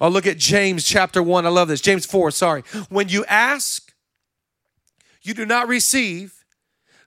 I'll 0.00 0.10
look 0.10 0.26
at 0.26 0.38
James 0.38 0.84
chapter 0.84 1.22
1. 1.22 1.46
I 1.46 1.48
love 1.48 1.68
this. 1.68 1.80
James 1.80 2.06
4, 2.06 2.30
sorry. 2.30 2.62
When 2.88 3.08
you 3.08 3.24
ask, 3.26 3.92
you 5.22 5.34
do 5.34 5.44
not 5.44 5.68
receive 5.68 6.44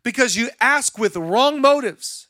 because 0.03 0.35
you 0.35 0.49
ask 0.59 0.97
with 0.97 1.15
wrong 1.15 1.61
motives, 1.61 2.27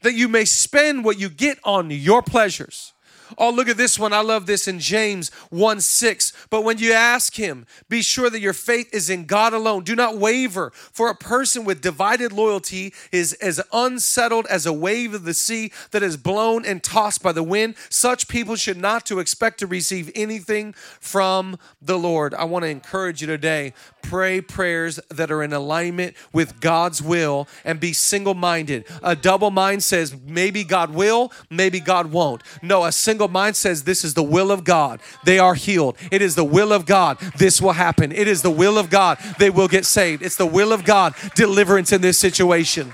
that 0.00 0.14
you 0.14 0.28
may 0.28 0.44
spend 0.44 1.04
what 1.04 1.18
you 1.18 1.28
get 1.28 1.58
on 1.62 1.90
your 1.90 2.22
pleasures. 2.22 2.91
Oh, 3.38 3.50
look 3.50 3.68
at 3.68 3.76
this 3.76 3.98
one. 3.98 4.12
I 4.12 4.20
love 4.20 4.46
this 4.46 4.68
in 4.68 4.78
James 4.78 5.30
1 5.50 5.80
6. 5.80 6.32
But 6.50 6.64
when 6.64 6.78
you 6.78 6.92
ask 6.92 7.34
him, 7.34 7.66
be 7.88 8.02
sure 8.02 8.30
that 8.30 8.40
your 8.40 8.52
faith 8.52 8.92
is 8.92 9.10
in 9.10 9.24
God 9.24 9.52
alone. 9.52 9.84
Do 9.84 9.94
not 9.94 10.18
waver, 10.18 10.72
for 10.74 11.08
a 11.08 11.14
person 11.14 11.64
with 11.64 11.80
divided 11.80 12.32
loyalty 12.32 12.92
is 13.10 13.32
as 13.34 13.60
unsettled 13.72 14.46
as 14.46 14.66
a 14.66 14.72
wave 14.72 15.14
of 15.14 15.24
the 15.24 15.34
sea 15.34 15.72
that 15.90 16.02
is 16.02 16.16
blown 16.16 16.64
and 16.64 16.82
tossed 16.82 17.22
by 17.22 17.32
the 17.32 17.42
wind. 17.42 17.74
Such 17.88 18.28
people 18.28 18.56
should 18.56 18.76
not 18.76 19.06
to 19.06 19.18
expect 19.18 19.58
to 19.58 19.66
receive 19.66 20.10
anything 20.14 20.74
from 21.00 21.58
the 21.80 21.98
Lord. 21.98 22.34
I 22.34 22.44
want 22.44 22.64
to 22.64 22.68
encourage 22.68 23.20
you 23.20 23.26
today. 23.26 23.72
Pray 24.02 24.40
prayers 24.40 24.98
that 25.08 25.30
are 25.30 25.42
in 25.42 25.52
alignment 25.52 26.16
with 26.32 26.60
God's 26.60 27.02
will 27.02 27.48
and 27.64 27.80
be 27.80 27.92
single 27.92 28.34
minded. 28.34 28.84
A 29.02 29.14
double 29.14 29.50
mind 29.50 29.82
says 29.82 30.14
maybe 30.24 30.64
God 30.64 30.90
will, 30.90 31.32
maybe 31.50 31.80
God 31.80 32.12
won't. 32.12 32.42
No, 32.62 32.84
a 32.84 32.92
single 32.92 33.21
mind 33.28 33.56
says 33.56 33.84
this 33.84 34.04
is 34.04 34.14
the 34.14 34.22
will 34.22 34.50
of 34.50 34.64
God. 34.64 35.00
They 35.24 35.38
are 35.38 35.54
healed. 35.54 35.96
It 36.10 36.22
is 36.22 36.34
the 36.34 36.44
will 36.44 36.72
of 36.72 36.86
God. 36.86 37.18
This 37.36 37.60
will 37.60 37.72
happen. 37.72 38.12
It 38.12 38.28
is 38.28 38.42
the 38.42 38.50
will 38.50 38.78
of 38.78 38.90
God. 38.90 39.18
They 39.38 39.50
will 39.50 39.68
get 39.68 39.86
saved. 39.86 40.22
It's 40.22 40.36
the 40.36 40.46
will 40.46 40.72
of 40.72 40.84
God. 40.84 41.14
Deliverance 41.34 41.92
in 41.92 42.00
this 42.00 42.18
situation. 42.18 42.92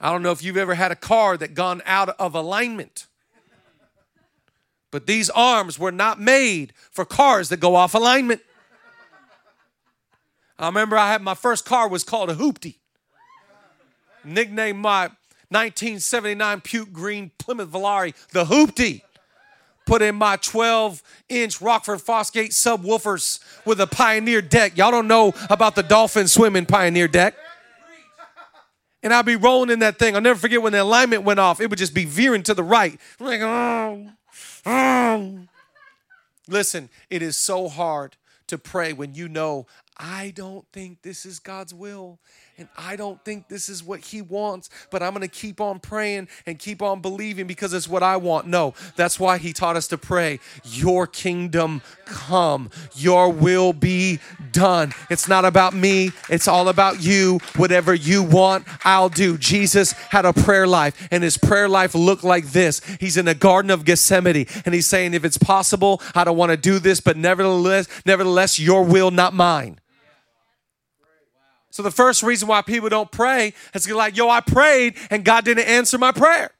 I 0.00 0.12
don't 0.12 0.22
know 0.22 0.32
if 0.32 0.42
you've 0.42 0.56
ever 0.56 0.74
had 0.74 0.92
a 0.92 0.96
car 0.96 1.36
that 1.36 1.54
gone 1.54 1.82
out 1.86 2.10
of 2.10 2.34
alignment. 2.34 3.06
But 4.90 5.06
these 5.06 5.30
arms 5.30 5.78
were 5.78 5.92
not 5.92 6.20
made 6.20 6.72
for 6.90 7.04
cars 7.04 7.48
that 7.48 7.60
go 7.60 7.74
off 7.74 7.94
alignment. 7.94 8.40
I 10.58 10.66
remember 10.66 10.96
I 10.96 11.12
had 11.12 11.22
my 11.22 11.34
first 11.34 11.64
car 11.64 11.88
was 11.88 12.02
called 12.04 12.30
a 12.30 12.34
hoopty. 12.34 12.76
Nicknamed 14.24 14.78
my 14.78 15.10
1979 15.48 16.60
puke 16.60 16.92
green 16.92 17.30
Plymouth 17.38 17.70
Volare 17.70 18.14
the 18.30 18.44
hoopty. 18.44 19.02
Put 19.86 20.02
in 20.02 20.16
my 20.16 20.36
12 20.36 21.00
inch 21.28 21.60
Rockford 21.60 22.00
Fosgate 22.00 22.50
subwoofers 22.50 23.38
with 23.64 23.80
a 23.80 23.86
Pioneer 23.86 24.42
deck. 24.42 24.76
Y'all 24.76 24.90
don't 24.90 25.06
know 25.06 25.32
about 25.48 25.76
the 25.76 25.82
dolphin 25.84 26.26
swimming 26.26 26.66
Pioneer 26.66 27.06
deck. 27.06 27.36
And 29.02 29.14
I'd 29.14 29.24
be 29.24 29.36
rolling 29.36 29.70
in 29.70 29.78
that 29.78 30.00
thing. 30.00 30.16
I'll 30.16 30.20
never 30.20 30.40
forget 30.40 30.60
when 30.60 30.72
the 30.72 30.82
alignment 30.82 31.22
went 31.22 31.38
off. 31.38 31.60
It 31.60 31.70
would 31.70 31.78
just 31.78 31.94
be 31.94 32.04
veering 32.04 32.42
to 32.44 32.54
the 32.54 32.64
right. 32.64 32.98
Like, 33.20 33.40
oh, 33.40 34.10
oh. 34.66 35.38
Listen, 36.48 36.90
it 37.08 37.22
is 37.22 37.36
so 37.36 37.68
hard 37.68 38.16
to 38.48 38.58
pray 38.58 38.92
when 38.92 39.14
you 39.14 39.28
know 39.28 39.66
I 39.96 40.32
don't 40.34 40.66
think 40.72 41.02
this 41.02 41.24
is 41.24 41.38
God's 41.38 41.72
will 41.72 42.18
and 42.58 42.68
I 42.76 42.96
don't 42.96 43.22
think 43.22 43.48
this 43.48 43.68
is 43.68 43.84
what 43.84 44.00
He 44.00 44.22
wants, 44.22 44.70
but 44.90 45.02
I'm 45.02 45.10
going 45.10 45.20
to 45.20 45.28
keep 45.28 45.60
on 45.60 45.78
praying 45.78 46.28
and 46.46 46.58
keep 46.58 46.80
on 46.80 47.02
believing 47.02 47.46
because 47.46 47.74
it's 47.74 47.88
what 47.88 48.02
I 48.02 48.16
want. 48.16 48.46
No, 48.46 48.72
that's 48.96 49.20
why 49.20 49.36
He 49.36 49.52
taught 49.52 49.76
us 49.76 49.88
to 49.88 49.98
pray, 49.98 50.40
Your 50.64 51.06
kingdom 51.06 51.82
come, 52.06 52.70
Your 52.94 53.30
will 53.30 53.72
be 53.72 54.20
done. 54.52 54.92
It's 55.10 55.28
not 55.28 55.44
about 55.44 55.74
me, 55.74 56.12
it's 56.30 56.48
all 56.48 56.68
about 56.68 57.02
you. 57.02 57.40
Whatever 57.56 57.94
you 57.94 58.22
want, 58.22 58.66
I'll 58.84 59.10
do. 59.10 59.36
Jesus 59.36 59.92
had 59.92 60.24
a 60.24 60.32
prayer 60.32 60.66
life, 60.66 61.08
and 61.10 61.22
His 61.22 61.36
prayer 61.36 61.68
life 61.68 61.94
looked 61.94 62.24
like 62.24 62.46
this 62.46 62.80
He's 63.00 63.18
in 63.18 63.26
the 63.26 63.34
Garden 63.34 63.70
of 63.70 63.84
Gethsemane, 63.84 64.46
and 64.64 64.74
He's 64.74 64.86
saying, 64.86 65.12
If 65.12 65.24
it's 65.24 65.38
possible, 65.38 66.00
I 66.14 66.24
don't 66.24 66.38
want 66.38 66.52
to 66.52 66.56
do 66.56 66.78
this, 66.78 67.00
but 67.00 67.18
nevertheless, 67.18 67.86
nevertheless, 68.06 68.58
Your 68.58 68.82
will, 68.82 69.10
not 69.10 69.34
mine. 69.34 69.78
So 71.76 71.82
the 71.82 71.90
first 71.90 72.22
reason 72.22 72.48
why 72.48 72.62
people 72.62 72.88
don't 72.88 73.10
pray 73.10 73.52
is 73.74 73.86
like, 73.90 74.16
yo, 74.16 74.30
I 74.30 74.40
prayed 74.40 74.94
and 75.10 75.22
God 75.26 75.44
didn't 75.44 75.66
answer 75.66 75.98
my 75.98 76.10
prayer. 76.10 76.50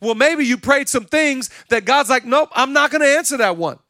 Well, 0.00 0.14
maybe 0.14 0.46
you 0.46 0.58
prayed 0.58 0.88
some 0.88 1.06
things 1.06 1.50
that 1.70 1.84
God's 1.84 2.08
like, 2.08 2.24
nope, 2.24 2.50
I'm 2.52 2.72
not 2.72 2.92
going 2.92 3.00
to 3.00 3.08
answer 3.08 3.36
that 3.38 3.56
one. 3.56 3.80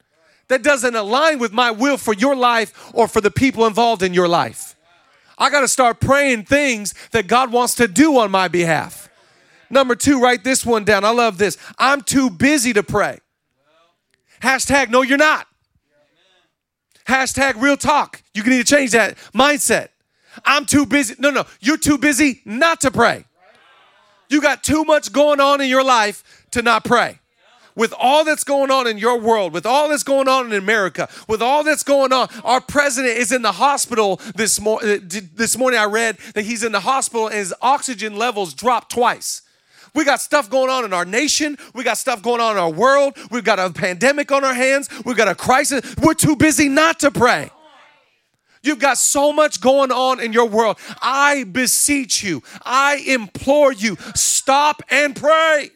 That 0.48 0.62
doesn't 0.62 0.96
align 0.96 1.38
with 1.38 1.52
my 1.52 1.70
will 1.70 1.98
for 1.98 2.14
your 2.14 2.34
life 2.34 2.72
or 2.94 3.08
for 3.08 3.20
the 3.20 3.30
people 3.30 3.66
involved 3.66 4.02
in 4.02 4.14
your 4.14 4.26
life. 4.26 4.74
I 5.36 5.50
got 5.50 5.60
to 5.60 5.68
start 5.68 6.00
praying 6.00 6.44
things 6.44 6.94
that 7.10 7.26
God 7.26 7.52
wants 7.52 7.74
to 7.74 7.86
do 7.86 8.16
on 8.16 8.30
my 8.30 8.48
behalf. 8.48 9.10
Number 9.68 9.94
two, 9.94 10.18
write 10.18 10.44
this 10.44 10.64
one 10.64 10.84
down. 10.84 11.04
I 11.04 11.10
love 11.10 11.36
this. 11.36 11.58
I'm 11.78 12.00
too 12.00 12.30
busy 12.30 12.72
to 12.72 12.82
pray. 12.82 13.18
Hashtag, 14.40 14.88
no, 14.88 15.02
you're 15.02 15.18
not. 15.18 15.46
Hashtag 17.06 17.60
real 17.60 17.76
talk. 17.76 18.22
You 18.32 18.42
need 18.44 18.66
to 18.66 18.76
change 18.76 18.92
that 18.92 19.18
mindset. 19.34 19.88
I'm 20.44 20.66
too 20.66 20.86
busy. 20.86 21.14
No, 21.18 21.30
no, 21.30 21.44
you're 21.60 21.78
too 21.78 21.98
busy 21.98 22.40
not 22.44 22.80
to 22.82 22.90
pray. 22.90 23.24
You 24.28 24.40
got 24.40 24.62
too 24.64 24.84
much 24.84 25.12
going 25.12 25.40
on 25.40 25.60
in 25.60 25.68
your 25.68 25.84
life 25.84 26.46
to 26.52 26.62
not 26.62 26.84
pray. 26.84 27.20
With 27.76 27.92
all 27.98 28.24
that's 28.24 28.44
going 28.44 28.70
on 28.70 28.86
in 28.86 28.98
your 28.98 29.18
world, 29.18 29.52
with 29.52 29.66
all 29.66 29.88
that's 29.88 30.04
going 30.04 30.28
on 30.28 30.46
in 30.46 30.52
America, 30.52 31.08
with 31.28 31.42
all 31.42 31.64
that's 31.64 31.82
going 31.82 32.12
on, 32.12 32.28
our 32.44 32.60
president 32.60 33.16
is 33.16 33.32
in 33.32 33.42
the 33.42 33.52
hospital 33.52 34.20
this, 34.36 34.60
mo- 34.60 34.78
uh, 34.78 34.98
this 35.02 35.58
morning. 35.58 35.80
I 35.80 35.86
read 35.86 36.18
that 36.34 36.44
he's 36.44 36.62
in 36.62 36.70
the 36.70 36.80
hospital 36.80 37.26
and 37.26 37.36
his 37.36 37.52
oxygen 37.60 38.16
levels 38.16 38.54
dropped 38.54 38.92
twice. 38.92 39.42
We 39.92 40.04
got 40.04 40.20
stuff 40.20 40.50
going 40.50 40.70
on 40.70 40.84
in 40.84 40.92
our 40.92 41.04
nation. 41.04 41.56
We 41.74 41.82
got 41.84 41.98
stuff 41.98 42.22
going 42.22 42.40
on 42.40 42.52
in 42.52 42.58
our 42.58 42.70
world. 42.70 43.16
We've 43.30 43.44
got 43.44 43.58
a 43.58 43.70
pandemic 43.70 44.30
on 44.30 44.44
our 44.44 44.54
hands. 44.54 44.88
We've 45.04 45.16
got 45.16 45.28
a 45.28 45.34
crisis. 45.34 45.96
We're 46.00 46.14
too 46.14 46.36
busy 46.36 46.68
not 46.68 47.00
to 47.00 47.10
pray. 47.10 47.50
You've 48.64 48.78
got 48.78 48.98
so 48.98 49.32
much 49.32 49.60
going 49.60 49.92
on 49.92 50.20
in 50.20 50.32
your 50.32 50.46
world. 50.46 50.78
I 51.00 51.44
beseech 51.44 52.22
you, 52.22 52.42
I 52.64 53.02
implore 53.06 53.72
you, 53.72 53.96
stop 54.14 54.82
and 54.90 55.14
pray. 55.14 55.70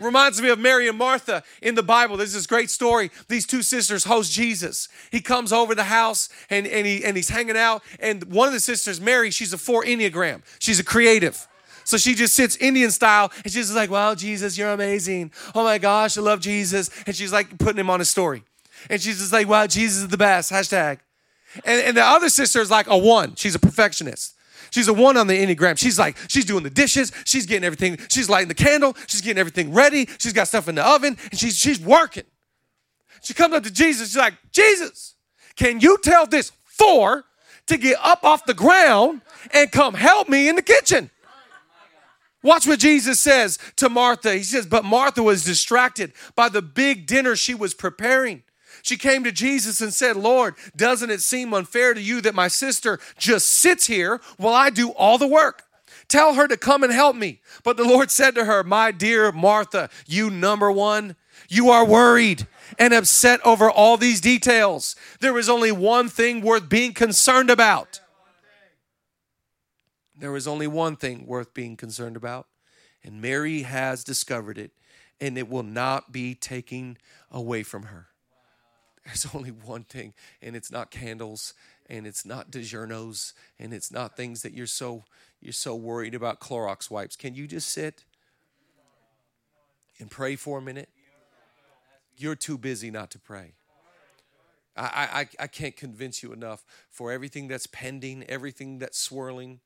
Reminds 0.00 0.40
me 0.40 0.48
of 0.48 0.58
Mary 0.58 0.88
and 0.88 0.96
Martha 0.96 1.42
in 1.60 1.74
the 1.74 1.82
Bible. 1.82 2.16
There's 2.16 2.32
this 2.32 2.46
great 2.46 2.70
story. 2.70 3.10
These 3.28 3.46
two 3.46 3.62
sisters 3.62 4.04
host 4.04 4.32
Jesus. 4.32 4.88
He 5.12 5.20
comes 5.20 5.52
over 5.52 5.74
the 5.74 5.84
house 5.84 6.30
and, 6.48 6.66
and, 6.66 6.86
he, 6.86 7.04
and 7.04 7.16
he's 7.16 7.28
hanging 7.28 7.56
out. 7.56 7.82
And 8.00 8.24
one 8.24 8.48
of 8.48 8.54
the 8.54 8.60
sisters, 8.60 8.98
Mary, 8.98 9.30
she's 9.30 9.52
a 9.52 9.58
four 9.58 9.84
Enneagram. 9.84 10.40
She's 10.58 10.80
a 10.80 10.84
creative. 10.84 11.46
So 11.84 11.98
she 11.98 12.14
just 12.14 12.34
sits 12.34 12.56
Indian 12.56 12.90
style 12.90 13.30
and 13.44 13.52
she's 13.52 13.74
like, 13.74 13.90
Wow, 13.90 14.14
Jesus, 14.14 14.56
you're 14.56 14.70
amazing. 14.72 15.32
Oh 15.54 15.64
my 15.64 15.76
gosh, 15.76 16.16
I 16.16 16.22
love 16.22 16.40
Jesus. 16.40 16.88
And 17.06 17.14
she's 17.14 17.32
like 17.32 17.58
putting 17.58 17.78
him 17.78 17.90
on 17.90 18.00
a 18.00 18.04
story. 18.06 18.42
And 18.88 19.02
she's 19.02 19.18
just 19.18 19.32
like, 19.32 19.48
Wow, 19.48 19.66
Jesus 19.66 20.04
is 20.04 20.08
the 20.08 20.16
best. 20.16 20.50
Hashtag. 20.50 21.00
And, 21.64 21.82
and 21.82 21.96
the 21.96 22.04
other 22.04 22.28
sister 22.28 22.60
is 22.60 22.70
like 22.70 22.86
a 22.86 22.96
one. 22.96 23.34
She's 23.34 23.54
a 23.54 23.58
perfectionist. 23.58 24.36
She's 24.70 24.88
a 24.88 24.92
one 24.92 25.16
on 25.16 25.26
the 25.26 25.34
Enneagram. 25.34 25.78
She's 25.78 25.98
like, 25.98 26.16
she's 26.28 26.44
doing 26.44 26.62
the 26.62 26.70
dishes. 26.70 27.12
She's 27.24 27.46
getting 27.46 27.64
everything. 27.64 27.98
She's 28.08 28.28
lighting 28.28 28.48
the 28.48 28.54
candle. 28.54 28.96
She's 29.06 29.20
getting 29.20 29.38
everything 29.38 29.74
ready. 29.74 30.08
She's 30.18 30.32
got 30.32 30.48
stuff 30.48 30.68
in 30.68 30.76
the 30.76 30.86
oven 30.86 31.16
and 31.30 31.38
she's, 31.38 31.56
she's 31.56 31.80
working. 31.80 32.24
She 33.22 33.34
comes 33.34 33.54
up 33.54 33.64
to 33.64 33.70
Jesus. 33.70 34.08
She's 34.08 34.16
like, 34.16 34.34
Jesus, 34.52 35.14
can 35.56 35.80
you 35.80 35.98
tell 36.02 36.26
this 36.26 36.52
four 36.64 37.24
to 37.66 37.76
get 37.76 37.98
up 38.02 38.24
off 38.24 38.46
the 38.46 38.54
ground 38.54 39.22
and 39.52 39.70
come 39.70 39.94
help 39.94 40.28
me 40.28 40.48
in 40.48 40.56
the 40.56 40.62
kitchen? 40.62 41.10
Watch 42.42 42.66
what 42.66 42.78
Jesus 42.78 43.20
says 43.20 43.58
to 43.76 43.90
Martha. 43.90 44.34
He 44.34 44.42
says, 44.42 44.66
But 44.66 44.84
Martha 44.84 45.22
was 45.22 45.44
distracted 45.44 46.12
by 46.34 46.48
the 46.48 46.62
big 46.62 47.06
dinner 47.06 47.36
she 47.36 47.54
was 47.54 47.74
preparing. 47.74 48.42
She 48.82 48.96
came 48.96 49.24
to 49.24 49.32
Jesus 49.32 49.80
and 49.80 49.92
said, 49.92 50.16
Lord, 50.16 50.54
doesn't 50.76 51.10
it 51.10 51.20
seem 51.20 51.54
unfair 51.54 51.94
to 51.94 52.00
you 52.00 52.20
that 52.22 52.34
my 52.34 52.48
sister 52.48 52.98
just 53.18 53.48
sits 53.48 53.86
here 53.86 54.20
while 54.36 54.54
I 54.54 54.70
do 54.70 54.90
all 54.90 55.18
the 55.18 55.26
work? 55.26 55.64
Tell 56.08 56.34
her 56.34 56.48
to 56.48 56.56
come 56.56 56.82
and 56.82 56.92
help 56.92 57.14
me. 57.14 57.40
But 57.62 57.76
the 57.76 57.84
Lord 57.84 58.10
said 58.10 58.34
to 58.34 58.44
her, 58.44 58.64
My 58.64 58.90
dear 58.90 59.30
Martha, 59.30 59.90
you 60.06 60.28
number 60.28 60.70
one, 60.70 61.14
you 61.48 61.70
are 61.70 61.84
worried 61.84 62.46
and 62.78 62.92
upset 62.92 63.40
over 63.44 63.70
all 63.70 63.96
these 63.96 64.20
details. 64.20 64.96
There 65.20 65.38
is 65.38 65.48
only 65.48 65.72
one 65.72 66.08
thing 66.08 66.40
worth 66.40 66.68
being 66.68 66.92
concerned 66.94 67.50
about. 67.50 68.00
There 70.16 70.36
is 70.36 70.46
only 70.46 70.66
one 70.66 70.96
thing 70.96 71.26
worth 71.26 71.54
being 71.54 71.76
concerned 71.76 72.14
about, 72.14 72.46
and 73.02 73.22
Mary 73.22 73.62
has 73.62 74.04
discovered 74.04 74.58
it, 74.58 74.72
and 75.18 75.38
it 75.38 75.48
will 75.48 75.62
not 75.62 76.12
be 76.12 76.34
taken 76.34 76.98
away 77.30 77.62
from 77.62 77.84
her. 77.84 78.09
There's 79.04 79.26
only 79.34 79.50
one 79.50 79.84
thing, 79.84 80.14
and 80.42 80.54
it's 80.54 80.70
not 80.70 80.90
candles, 80.90 81.54
and 81.88 82.06
it's 82.06 82.24
not 82.24 82.50
DiGiorno's, 82.50 83.34
and 83.58 83.72
it's 83.72 83.90
not 83.90 84.16
things 84.16 84.42
that 84.42 84.52
you're 84.52 84.66
so 84.66 85.04
you're 85.40 85.52
so 85.52 85.74
worried 85.74 86.14
about 86.14 86.38
Clorox 86.38 86.90
wipes. 86.90 87.16
Can 87.16 87.34
you 87.34 87.46
just 87.46 87.70
sit 87.70 88.04
and 89.98 90.10
pray 90.10 90.36
for 90.36 90.58
a 90.58 90.62
minute? 90.62 90.90
You're 92.18 92.36
too 92.36 92.58
busy 92.58 92.90
not 92.90 93.10
to 93.12 93.18
pray. 93.18 93.54
I, 94.76 95.26
I, 95.40 95.44
I 95.44 95.46
can't 95.46 95.76
convince 95.76 96.22
you 96.22 96.32
enough 96.32 96.64
for 96.90 97.10
everything 97.10 97.48
that's 97.48 97.66
pending, 97.66 98.24
everything 98.24 98.78
that's 98.78 98.98
swirling. 98.98 99.60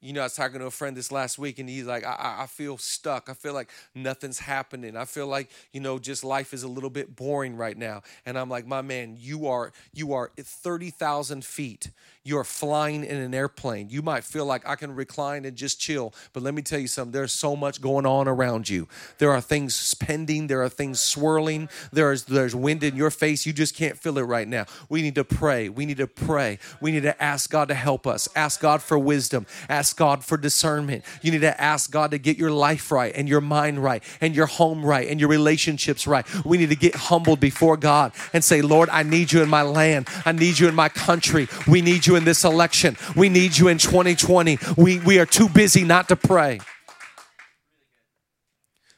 You 0.00 0.12
know, 0.12 0.20
I 0.20 0.24
was 0.24 0.34
talking 0.34 0.60
to 0.60 0.66
a 0.66 0.70
friend 0.70 0.96
this 0.96 1.10
last 1.10 1.38
week, 1.38 1.58
and 1.58 1.68
he's 1.68 1.86
like, 1.86 2.04
I, 2.04 2.42
I 2.42 2.46
feel 2.46 2.78
stuck. 2.78 3.28
I 3.28 3.34
feel 3.34 3.54
like 3.54 3.70
nothing's 3.94 4.38
happening. 4.38 4.96
I 4.96 5.04
feel 5.04 5.26
like, 5.26 5.50
you 5.72 5.80
know, 5.80 5.98
just 5.98 6.22
life 6.24 6.52
is 6.52 6.62
a 6.62 6.68
little 6.68 6.90
bit 6.90 7.16
boring 7.16 7.56
right 7.56 7.76
now. 7.76 8.02
And 8.24 8.38
I'm 8.38 8.48
like, 8.48 8.66
my 8.66 8.82
man, 8.82 9.16
you 9.18 9.46
are 9.46 9.72
you 9.92 10.12
are 10.12 10.30
30,000 10.36 11.44
feet. 11.44 11.90
You're 12.24 12.44
flying 12.44 13.04
in 13.04 13.16
an 13.16 13.34
airplane. 13.34 13.88
You 13.88 14.02
might 14.02 14.24
feel 14.24 14.46
like 14.46 14.68
I 14.68 14.74
can 14.74 14.94
recline 14.96 15.44
and 15.44 15.56
just 15.56 15.80
chill, 15.80 16.12
but 16.32 16.42
let 16.42 16.54
me 16.54 16.62
tell 16.62 16.80
you 16.80 16.88
something. 16.88 17.12
There's 17.12 17.32
so 17.32 17.54
much 17.54 17.80
going 17.80 18.04
on 18.04 18.26
around 18.26 18.68
you. 18.68 18.88
There 19.18 19.30
are 19.30 19.40
things 19.40 19.94
pending. 19.94 20.48
There 20.48 20.60
are 20.62 20.68
things 20.68 20.98
swirling. 20.98 21.68
There's 21.92 22.24
there's 22.24 22.54
wind 22.54 22.82
in 22.82 22.96
your 22.96 23.10
face. 23.12 23.46
You 23.46 23.52
just 23.52 23.76
can't 23.76 23.96
feel 23.96 24.18
it 24.18 24.22
right 24.22 24.48
now. 24.48 24.66
We 24.88 25.02
need 25.02 25.14
to 25.14 25.24
pray. 25.24 25.68
We 25.68 25.86
need 25.86 25.98
to 25.98 26.08
pray. 26.08 26.58
We 26.80 26.90
need 26.90 27.04
to 27.04 27.22
ask 27.22 27.48
God 27.48 27.68
to 27.68 27.74
help 27.74 28.08
us. 28.08 28.28
Ask 28.34 28.60
God 28.60 28.82
for 28.82 28.98
wisdom. 28.98 29.46
Ask 29.68 29.85
ask 29.86 29.96
God 29.96 30.24
for 30.24 30.36
discernment. 30.36 31.04
You 31.22 31.30
need 31.30 31.42
to 31.42 31.60
ask 31.60 31.92
God 31.92 32.10
to 32.10 32.18
get 32.18 32.36
your 32.36 32.50
life 32.50 32.90
right 32.90 33.12
and 33.14 33.28
your 33.28 33.40
mind 33.40 33.80
right 33.84 34.02
and 34.20 34.34
your 34.34 34.46
home 34.46 34.84
right 34.84 35.06
and 35.06 35.20
your 35.20 35.28
relationships 35.28 36.08
right. 36.08 36.26
We 36.44 36.58
need 36.58 36.70
to 36.70 36.76
get 36.76 36.96
humbled 36.96 37.38
before 37.38 37.76
God 37.76 38.10
and 38.32 38.42
say, 38.42 38.62
Lord, 38.62 38.88
I 38.88 39.04
need 39.04 39.30
you 39.30 39.44
in 39.44 39.48
my 39.48 39.62
land. 39.62 40.08
I 40.24 40.32
need 40.32 40.58
you 40.58 40.66
in 40.66 40.74
my 40.74 40.88
country. 40.88 41.46
We 41.68 41.82
need 41.82 42.04
you 42.04 42.16
in 42.16 42.24
this 42.24 42.42
election. 42.42 42.96
We 43.14 43.28
need 43.28 43.56
you 43.56 43.68
in 43.68 43.78
2020. 43.78 44.58
We, 44.76 44.98
we 44.98 45.20
are 45.20 45.26
too 45.26 45.48
busy 45.48 45.84
not 45.84 46.08
to 46.08 46.16
pray. 46.16 46.58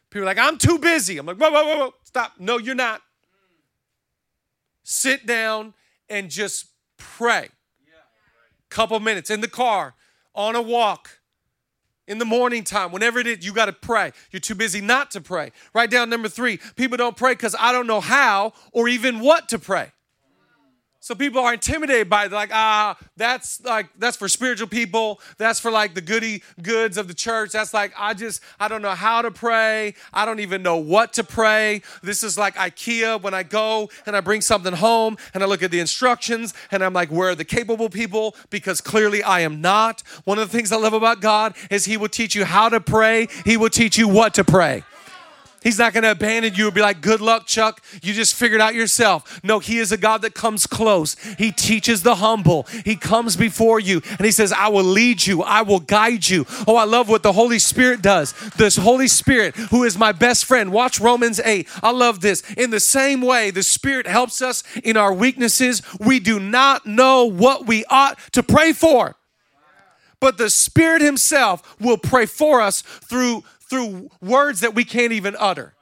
People 0.09 0.23
are 0.23 0.25
like, 0.25 0.38
I'm 0.38 0.57
too 0.57 0.78
busy. 0.78 1.18
I'm 1.18 1.26
like, 1.26 1.37
whoa, 1.37 1.50
whoa, 1.50 1.64
whoa, 1.64 1.76
whoa. 1.76 1.95
Stop. 2.04 2.33
No, 2.38 2.57
you're 2.57 2.75
not. 2.75 3.02
Sit 4.85 5.26
down 5.26 5.75
and 6.09 6.30
just 6.30 6.64
pray. 6.97 7.50
Couple 8.71 9.00
minutes 9.00 9.28
in 9.30 9.42
the 9.42 9.49
car 9.49 9.95
on 10.38 10.57
a 10.57 10.62
walk, 10.62 11.18
in 12.07 12.16
the 12.16 12.25
morning 12.25 12.64
time, 12.64 12.90
whenever 12.90 13.18
it 13.18 13.26
is, 13.26 13.45
you 13.45 13.52
got 13.52 13.66
to 13.66 13.73
pray. 13.73 14.12
You're 14.30 14.40
too 14.40 14.54
busy 14.54 14.80
not 14.80 15.11
to 15.11 15.21
pray. 15.21 15.52
Write 15.75 15.90
down 15.90 16.09
number 16.09 16.28
three 16.28 16.59
people 16.75 16.97
don't 16.97 17.16
pray 17.16 17.33
because 17.35 17.54
I 17.61 17.71
don't 17.71 17.87
know 17.87 18.00
how 18.00 18.54
or 18.73 18.88
even 18.88 19.21
what 19.21 19.50
to 19.50 19.59
pray. 19.59 19.92
So 21.09 21.15
people 21.15 21.41
are 21.41 21.55
intimidated 21.55 22.11
by 22.11 22.27
it. 22.27 22.29
They're 22.29 22.38
like, 22.38 22.50
ah, 22.53 22.99
that's 23.17 23.65
like 23.65 23.88
that's 23.99 24.15
for 24.15 24.29
spiritual 24.29 24.69
people. 24.69 25.23
That's 25.38 25.59
for 25.59 25.71
like 25.71 25.95
the 25.95 26.03
goody 26.03 26.43
goods 26.61 26.99
of 26.99 27.09
the 27.09 27.15
church. 27.15 27.53
That's 27.53 27.73
like 27.73 27.95
I 27.97 28.12
just 28.12 28.43
I 28.61 28.69
don't 28.69 28.83
know 28.83 28.91
how 28.91 29.23
to 29.23 29.31
pray. 29.31 29.95
I 30.12 30.27
don't 30.27 30.41
even 30.41 30.62
know 30.62 30.77
what 30.77 31.15
to 31.15 31.25
pray. 31.25 31.81
This 32.03 32.23
is 32.23 32.37
like 32.37 32.57
IKEA 32.57 33.23
when 33.23 33.33
I 33.33 33.43
go 33.43 33.88
and 34.05 34.15
I 34.15 34.21
bring 34.21 34.43
something 34.43 34.75
home 34.75 35.17
and 35.33 35.43
I 35.43 35.47
look 35.47 35.62
at 35.62 35.71
the 35.71 35.81
instructions 35.81 36.53
and 36.71 36.85
I'm 36.85 36.93
like, 36.93 37.11
where 37.11 37.31
are 37.31 37.35
the 37.35 37.43
capable 37.43 37.88
people? 37.88 38.37
Because 38.50 38.83
clearly 38.83 39.23
I 39.23 39.41
am 39.41 39.62
not. 39.62 40.03
One 40.25 40.38
of 40.38 40.50
the 40.50 40.55
things 40.55 40.73
I 40.73 40.77
love 40.77 40.93
about 40.93 41.23
God 41.23 41.57
is 41.71 41.87
He 41.87 41.97
will 41.97 42.11
teach 42.11 42.35
you 42.35 42.45
how 42.45 42.69
to 42.69 42.83
pray. 42.83 43.29
He 43.47 43.57
will 43.57 43.71
teach 43.71 43.97
you 43.97 44.09
what 44.09 44.35
to 44.35 44.45
pray. 44.45 44.85
He's 45.62 45.79
not 45.79 45.93
going 45.93 46.05
to 46.05 46.12
abandon 46.12 46.55
you 46.55 46.67
and 46.67 46.75
be 46.75 46.81
like, 46.81 47.00
good 47.00 47.21
luck, 47.21 47.47
Chuck. 47.47 47.83
You 48.03 48.15
just 48.15 48.35
figured 48.35 48.61
out 48.61 48.75
yourself. 48.75 49.41
No, 49.43 49.59
He 49.59 49.79
is 49.79 49.91
a 49.91 49.97
God 49.97 50.23
that 50.23 50.35
comes 50.35 50.67
close. 50.67 51.17
He 51.37 51.50
teaches 51.50 52.03
the 52.03 52.17
humble. 52.17 52.67
He 52.85 52.95
comes 52.95 53.37
before 53.37 53.81
you 53.81 54.00
and 54.11 54.25
He 54.25 54.31
says, 54.31 54.53
I 54.53 54.69
will 54.69 54.85
lead 54.85 55.27
you. 55.27 55.43
I 55.43 55.62
will 55.62 55.81
guide 55.81 56.29
you. 56.29 56.47
Oh, 56.67 56.77
I 56.77 56.85
love 56.85 57.09
what 57.09 57.23
the 57.23 57.33
Holy 57.33 57.59
Spirit 57.59 58.03
does. 58.03 58.33
This 58.57 58.77
Holy 58.77 59.09
Spirit, 59.09 59.57
who 59.57 59.85
is 59.85 59.99
my 59.99 60.12
best 60.12 60.45
friend. 60.45 60.71
Watch 60.71 61.00
Romans 61.00 61.41
8. 61.41 61.69
I 61.83 61.91
love 61.91 62.21
this. 62.21 62.49
In 62.53 62.71
the 62.71 62.81
same 62.81 63.21
way, 63.21 63.50
the 63.50 63.62
Spirit 63.62 64.07
helps 64.07 64.41
us 64.41 64.62
in 64.85 64.97
our 64.97 65.12
weaknesses. 65.12 65.83
We 65.99 66.21
do 66.21 66.38
not 66.38 66.87
know 66.87 67.25
what 67.25 67.67
we 67.67 67.85
ought 67.87 68.19
to 68.33 68.43
pray 68.43 68.73
for. 68.73 69.17
But 70.21 70.37
the 70.37 70.50
Spirit 70.50 71.00
Himself 71.00 71.77
will 71.81 71.99
pray 71.99 72.27
for 72.27 72.61
us 72.61 72.83
through 72.83 73.45
through 73.69 74.11
words 74.21 74.61
that 74.61 74.75
we 74.75 74.85
can't 74.85 75.13
even 75.13 75.37
utter. 75.39 75.75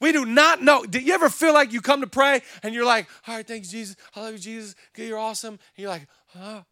We 0.00 0.12
do 0.12 0.24
not 0.24 0.62
know. 0.62 0.84
Did 0.84 1.06
you 1.06 1.12
ever 1.12 1.28
feel 1.28 1.52
like 1.52 1.72
you 1.72 1.80
come 1.80 2.00
to 2.00 2.06
pray 2.06 2.42
and 2.62 2.74
you're 2.74 2.86
like, 2.86 3.06
all 3.28 3.36
right, 3.36 3.46
thanks, 3.46 3.68
Jesus. 3.68 3.96
I 4.16 4.22
love 4.22 4.32
you, 4.32 4.38
Jesus. 4.38 4.74
You're 4.96 5.18
awesome. 5.18 5.54
And 5.54 5.82
you're 5.82 5.90
like, 5.90 6.08
oh, 6.36 6.64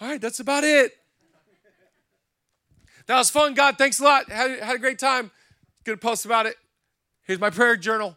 all 0.00 0.08
right, 0.08 0.20
that's 0.20 0.40
about 0.40 0.64
it. 0.64 0.92
That 3.06 3.18
was 3.18 3.30
fun, 3.30 3.54
God. 3.54 3.76
Thanks 3.78 4.00
a 4.00 4.04
lot. 4.04 4.30
Had, 4.30 4.58
had 4.60 4.76
a 4.76 4.78
great 4.78 4.98
time. 4.98 5.30
Gonna 5.84 5.96
post 5.96 6.24
about 6.24 6.46
it. 6.46 6.56
Here's 7.24 7.40
my 7.40 7.50
prayer 7.50 7.76
journal. 7.76 8.16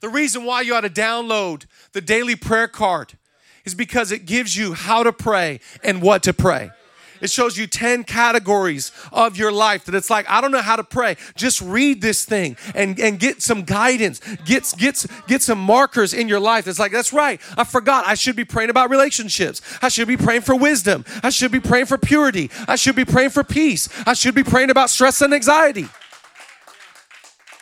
The 0.00 0.08
reason 0.08 0.44
why 0.44 0.60
you 0.60 0.74
ought 0.74 0.82
to 0.82 0.90
download 0.90 1.66
the 1.92 2.00
daily 2.00 2.36
prayer 2.36 2.68
card 2.68 3.18
is 3.64 3.74
because 3.74 4.12
it 4.12 4.24
gives 4.24 4.56
you 4.56 4.72
how 4.72 5.02
to 5.02 5.12
pray 5.12 5.60
and 5.82 6.00
what 6.00 6.22
to 6.24 6.32
pray. 6.32 6.70
It 7.20 7.30
shows 7.30 7.56
you 7.56 7.66
10 7.66 8.04
categories 8.04 8.92
of 9.12 9.36
your 9.36 9.52
life 9.52 9.84
that 9.84 9.94
it's 9.94 10.10
like, 10.10 10.28
I 10.28 10.40
don't 10.40 10.52
know 10.52 10.62
how 10.62 10.76
to 10.76 10.84
pray. 10.84 11.16
Just 11.36 11.60
read 11.60 12.00
this 12.00 12.24
thing 12.24 12.56
and, 12.74 12.98
and 12.98 13.18
get 13.18 13.42
some 13.42 13.62
guidance, 13.62 14.20
get, 14.44 14.72
get, 14.78 15.04
get 15.26 15.42
some 15.42 15.60
markers 15.60 16.14
in 16.14 16.28
your 16.28 16.40
life. 16.40 16.66
It's 16.66 16.78
like, 16.78 16.92
that's 16.92 17.12
right. 17.12 17.40
I 17.56 17.64
forgot. 17.64 18.06
I 18.06 18.14
should 18.14 18.36
be 18.36 18.44
praying 18.44 18.70
about 18.70 18.90
relationships. 18.90 19.60
I 19.82 19.88
should 19.88 20.08
be 20.08 20.16
praying 20.16 20.42
for 20.42 20.54
wisdom. 20.54 21.04
I 21.22 21.30
should 21.30 21.52
be 21.52 21.60
praying 21.60 21.86
for 21.86 21.98
purity. 21.98 22.50
I 22.66 22.76
should 22.76 22.96
be 22.96 23.04
praying 23.04 23.30
for 23.30 23.44
peace. 23.44 23.88
I 24.06 24.14
should 24.14 24.34
be 24.34 24.44
praying 24.44 24.70
about 24.70 24.90
stress 24.90 25.20
and 25.20 25.34
anxiety. 25.34 25.88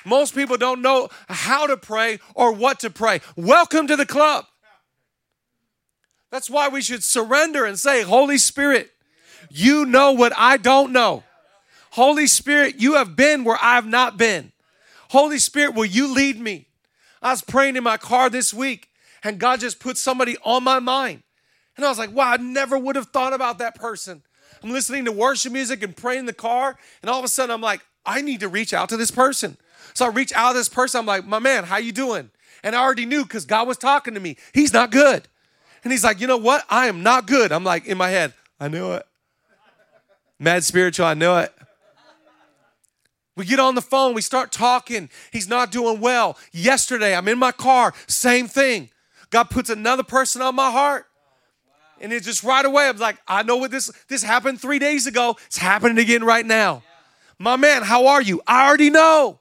Most 0.04 0.34
people 0.36 0.56
don't 0.56 0.82
know 0.82 1.08
how 1.28 1.66
to 1.66 1.76
pray 1.76 2.20
or 2.34 2.52
what 2.52 2.80
to 2.80 2.90
pray. 2.90 3.20
Welcome 3.34 3.88
to 3.88 3.96
the 3.96 4.06
club. 4.06 4.46
That's 6.30 6.48
why 6.48 6.68
we 6.68 6.80
should 6.80 7.02
surrender 7.02 7.64
and 7.64 7.78
say, 7.78 8.02
Holy 8.02 8.38
Spirit, 8.38 8.90
you 9.50 9.86
know 9.86 10.12
what 10.12 10.32
I 10.36 10.56
don't 10.56 10.92
know. 10.92 11.24
Holy 11.90 12.26
Spirit, 12.26 12.76
you 12.78 12.94
have 12.94 13.16
been 13.16 13.44
where 13.44 13.58
I 13.60 13.74
have 13.74 13.86
not 13.86 14.16
been. 14.16 14.52
Holy 15.10 15.38
Spirit, 15.38 15.74
will 15.74 15.86
you 15.86 16.12
lead 16.12 16.38
me? 16.38 16.66
I 17.22 17.30
was 17.30 17.42
praying 17.42 17.76
in 17.76 17.84
my 17.84 17.96
car 17.96 18.28
this 18.28 18.52
week 18.52 18.90
and 19.22 19.38
God 19.38 19.60
just 19.60 19.80
put 19.80 19.98
somebody 19.98 20.36
on 20.44 20.62
my 20.62 20.78
mind. 20.78 21.22
And 21.76 21.84
I 21.84 21.88
was 21.88 21.98
like, 21.98 22.12
wow, 22.12 22.32
I 22.32 22.36
never 22.36 22.78
would 22.78 22.96
have 22.96 23.08
thought 23.08 23.32
about 23.32 23.58
that 23.58 23.74
person. 23.74 24.22
I'm 24.62 24.70
listening 24.70 25.04
to 25.04 25.12
worship 25.12 25.52
music 25.52 25.82
and 25.82 25.96
praying 25.96 26.20
in 26.20 26.26
the 26.26 26.32
car, 26.32 26.76
and 27.02 27.10
all 27.10 27.18
of 27.18 27.24
a 27.24 27.28
sudden 27.28 27.52
I'm 27.52 27.60
like, 27.60 27.84
I 28.04 28.22
need 28.22 28.40
to 28.40 28.48
reach 28.48 28.72
out 28.72 28.88
to 28.90 28.96
this 28.96 29.10
person. 29.10 29.56
So 29.94 30.06
I 30.06 30.08
reach 30.08 30.32
out 30.32 30.52
to 30.52 30.58
this 30.58 30.68
person. 30.68 31.00
I'm 31.00 31.06
like, 31.06 31.26
my 31.26 31.38
man, 31.38 31.64
how 31.64 31.76
you 31.76 31.92
doing? 31.92 32.30
And 32.62 32.74
I 32.74 32.82
already 32.82 33.06
knew 33.06 33.22
because 33.22 33.44
God 33.44 33.68
was 33.68 33.76
talking 33.76 34.14
to 34.14 34.20
me. 34.20 34.36
He's 34.52 34.72
not 34.72 34.90
good. 34.90 35.28
And 35.84 35.92
he's 35.92 36.04
like, 36.04 36.20
you 36.20 36.26
know 36.26 36.36
what? 36.36 36.64
I 36.70 36.86
am 36.86 37.02
not 37.02 37.26
good. 37.26 37.52
I'm 37.52 37.64
like, 37.64 37.86
in 37.86 37.98
my 37.98 38.08
head, 38.08 38.32
I 38.58 38.68
knew 38.68 38.92
it. 38.92 39.06
Mad 40.38 40.64
spiritual, 40.64 41.06
I 41.06 41.14
know 41.14 41.38
it. 41.38 41.52
We 43.36 43.44
get 43.44 43.60
on 43.60 43.74
the 43.74 43.82
phone, 43.82 44.14
we 44.14 44.22
start 44.22 44.50
talking. 44.50 45.10
He's 45.30 45.48
not 45.48 45.70
doing 45.70 46.00
well. 46.00 46.38
Yesterday, 46.52 47.14
I'm 47.14 47.28
in 47.28 47.38
my 47.38 47.52
car, 47.52 47.94
same 48.06 48.48
thing. 48.48 48.90
God 49.30 49.50
puts 49.50 49.68
another 49.68 50.02
person 50.02 50.40
on 50.40 50.54
my 50.54 50.70
heart. 50.70 51.06
And 52.00 52.12
it's 52.12 52.26
just 52.26 52.42
right 52.42 52.64
away, 52.64 52.88
I'm 52.88 52.96
like, 52.98 53.18
I 53.26 53.42
know 53.42 53.56
what 53.56 53.70
this 53.70 53.90
this 54.08 54.22
happened 54.22 54.60
three 54.60 54.78
days 54.78 55.06
ago. 55.06 55.36
It's 55.46 55.58
happening 55.58 55.98
again 55.98 56.24
right 56.24 56.44
now. 56.44 56.82
My 57.38 57.56
man, 57.56 57.82
how 57.82 58.06
are 58.06 58.22
you? 58.22 58.42
I 58.46 58.66
already 58.66 58.90
know. 58.90 59.40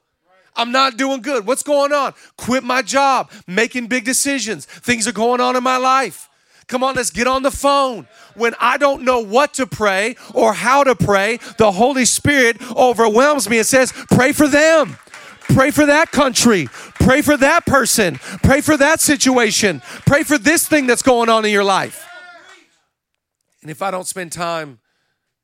I'm 0.56 0.72
not 0.72 0.96
doing 0.96 1.22
good. 1.22 1.46
What's 1.46 1.64
going 1.64 1.92
on? 1.92 2.14
Quit 2.38 2.64
my 2.64 2.82
job, 2.82 3.30
making 3.46 3.88
big 3.88 4.06
decisions. 4.06 4.66
Things 4.66 5.06
are 5.08 5.12
going 5.12 5.42
on 5.42 5.58
in 5.58 5.64
my 5.64 5.78
life. 5.78 6.30
Come 6.68 6.84
on, 6.84 6.96
let's 6.96 7.12
get 7.12 7.28
on 7.28 7.44
the 7.44 7.52
phone. 7.52 8.08
When 8.36 8.56
I 8.60 8.78
don't 8.78 9.04
know 9.04 9.20
what 9.20 9.54
to 9.56 9.68
pray 9.68 10.16
or 10.34 10.54
how 10.54 10.84
to 10.84 10.96
pray, 10.96 11.40
the 11.58 11.72
Holy 11.72 12.06
Spirit 12.06 12.58
overwhelms 12.76 13.50
me 13.50 13.60
and 13.60 13.68
says, 13.68 13.92
Pray 13.92 14.32
for 14.32 14.48
them. 14.48 14.98
Pray 15.42 15.70
for 15.70 15.86
that 15.86 16.12
country. 16.12 16.68
Pray 17.00 17.22
for 17.22 17.38
that 17.38 17.66
person. 17.68 18.16
Pray 18.16 18.62
for 18.62 18.78
that 18.78 19.00
situation. 19.00 19.82
Pray 20.06 20.24
for 20.24 20.40
this 20.40 20.68
thing 20.68 20.88
that's 20.88 21.04
going 21.04 21.30
on 21.30 21.46
in 21.46 21.52
your 21.52 21.64
life. 21.64 22.08
And 23.62 23.70
if 23.70 23.82
I 23.82 23.92
don't 23.92 24.08
spend 24.08 24.32
time 24.32 24.80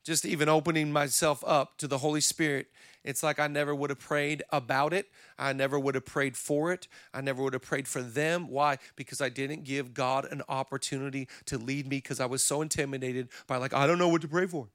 just 0.03 0.25
even 0.25 0.49
opening 0.49 0.91
myself 0.91 1.43
up 1.45 1.77
to 1.77 1.87
the 1.87 1.99
Holy 1.99 2.21
Spirit, 2.21 2.67
it's 3.03 3.23
like 3.23 3.39
I 3.39 3.47
never 3.47 3.73
would 3.73 3.89
have 3.89 3.99
prayed 3.99 4.43
about 4.51 4.93
it. 4.93 5.07
I 5.39 5.53
never 5.53 5.79
would 5.79 5.95
have 5.95 6.05
prayed 6.05 6.37
for 6.37 6.71
it. 6.71 6.87
I 7.13 7.21
never 7.21 7.41
would 7.41 7.53
have 7.53 7.63
prayed 7.63 7.87
for 7.87 8.01
them. 8.01 8.47
Why? 8.47 8.77
Because 8.95 9.21
I 9.21 9.29
didn't 9.29 9.63
give 9.63 9.93
God 9.93 10.27
an 10.31 10.43
opportunity 10.47 11.27
to 11.45 11.57
lead 11.57 11.87
me 11.87 11.97
because 11.97 12.19
I 12.19 12.27
was 12.27 12.43
so 12.43 12.61
intimidated 12.61 13.29
by, 13.47 13.57
like, 13.57 13.73
I 13.73 13.87
don't 13.87 13.97
know 13.97 14.09
what 14.09 14.21
to 14.21 14.27
pray 14.27 14.45
for. 14.45 14.69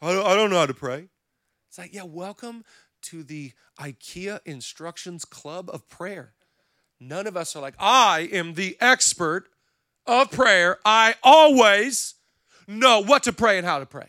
I 0.00 0.12
don't, 0.12 0.26
I 0.26 0.34
don't 0.34 0.50
know 0.50 0.58
how 0.60 0.66
to 0.66 0.74
pray. 0.74 1.08
It's 1.68 1.78
like, 1.78 1.94
yeah, 1.94 2.04
welcome 2.04 2.64
to 3.02 3.22
the 3.22 3.52
IKEA 3.78 4.40
Instructions 4.44 5.24
Club 5.24 5.70
of 5.72 5.88
Prayer. 5.88 6.34
None 7.00 7.26
of 7.26 7.36
us 7.36 7.56
are 7.56 7.62
like, 7.62 7.74
I 7.78 8.28
am 8.32 8.54
the 8.54 8.76
expert 8.80 9.48
of 10.06 10.30
prayer. 10.30 10.78
I 10.84 11.14
always 11.22 12.14
know 12.68 13.00
what 13.02 13.24
to 13.24 13.32
pray 13.32 13.58
and 13.58 13.66
how 13.66 13.78
to 13.78 13.86
pray. 13.86 14.08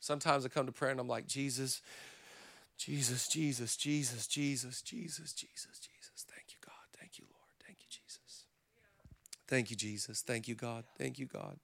Sometimes 0.00 0.44
I 0.44 0.48
come 0.48 0.66
to 0.66 0.72
prayer 0.72 0.90
and 0.90 1.00
I'm 1.00 1.08
like, 1.08 1.26
Jesus, 1.26 1.82
Jesus, 2.78 3.26
Jesus, 3.28 3.76
Jesus, 3.76 4.26
Jesus, 4.28 4.82
Jesus, 4.82 5.32
Jesus, 5.32 5.80
Jesus. 5.80 6.26
Thank 6.28 6.50
you, 6.50 6.58
God. 6.64 6.86
Thank 6.98 7.18
you, 7.18 7.24
Lord. 7.28 7.48
Thank 7.66 7.78
you, 7.80 7.86
Jesus. 7.90 8.44
Thank 9.48 9.70
you, 9.70 9.76
Jesus. 9.76 10.22
Thank 10.22 10.46
you, 10.46 10.54
God. 10.54 10.84
Thank 10.96 11.18
you, 11.18 11.26
God. 11.26 11.58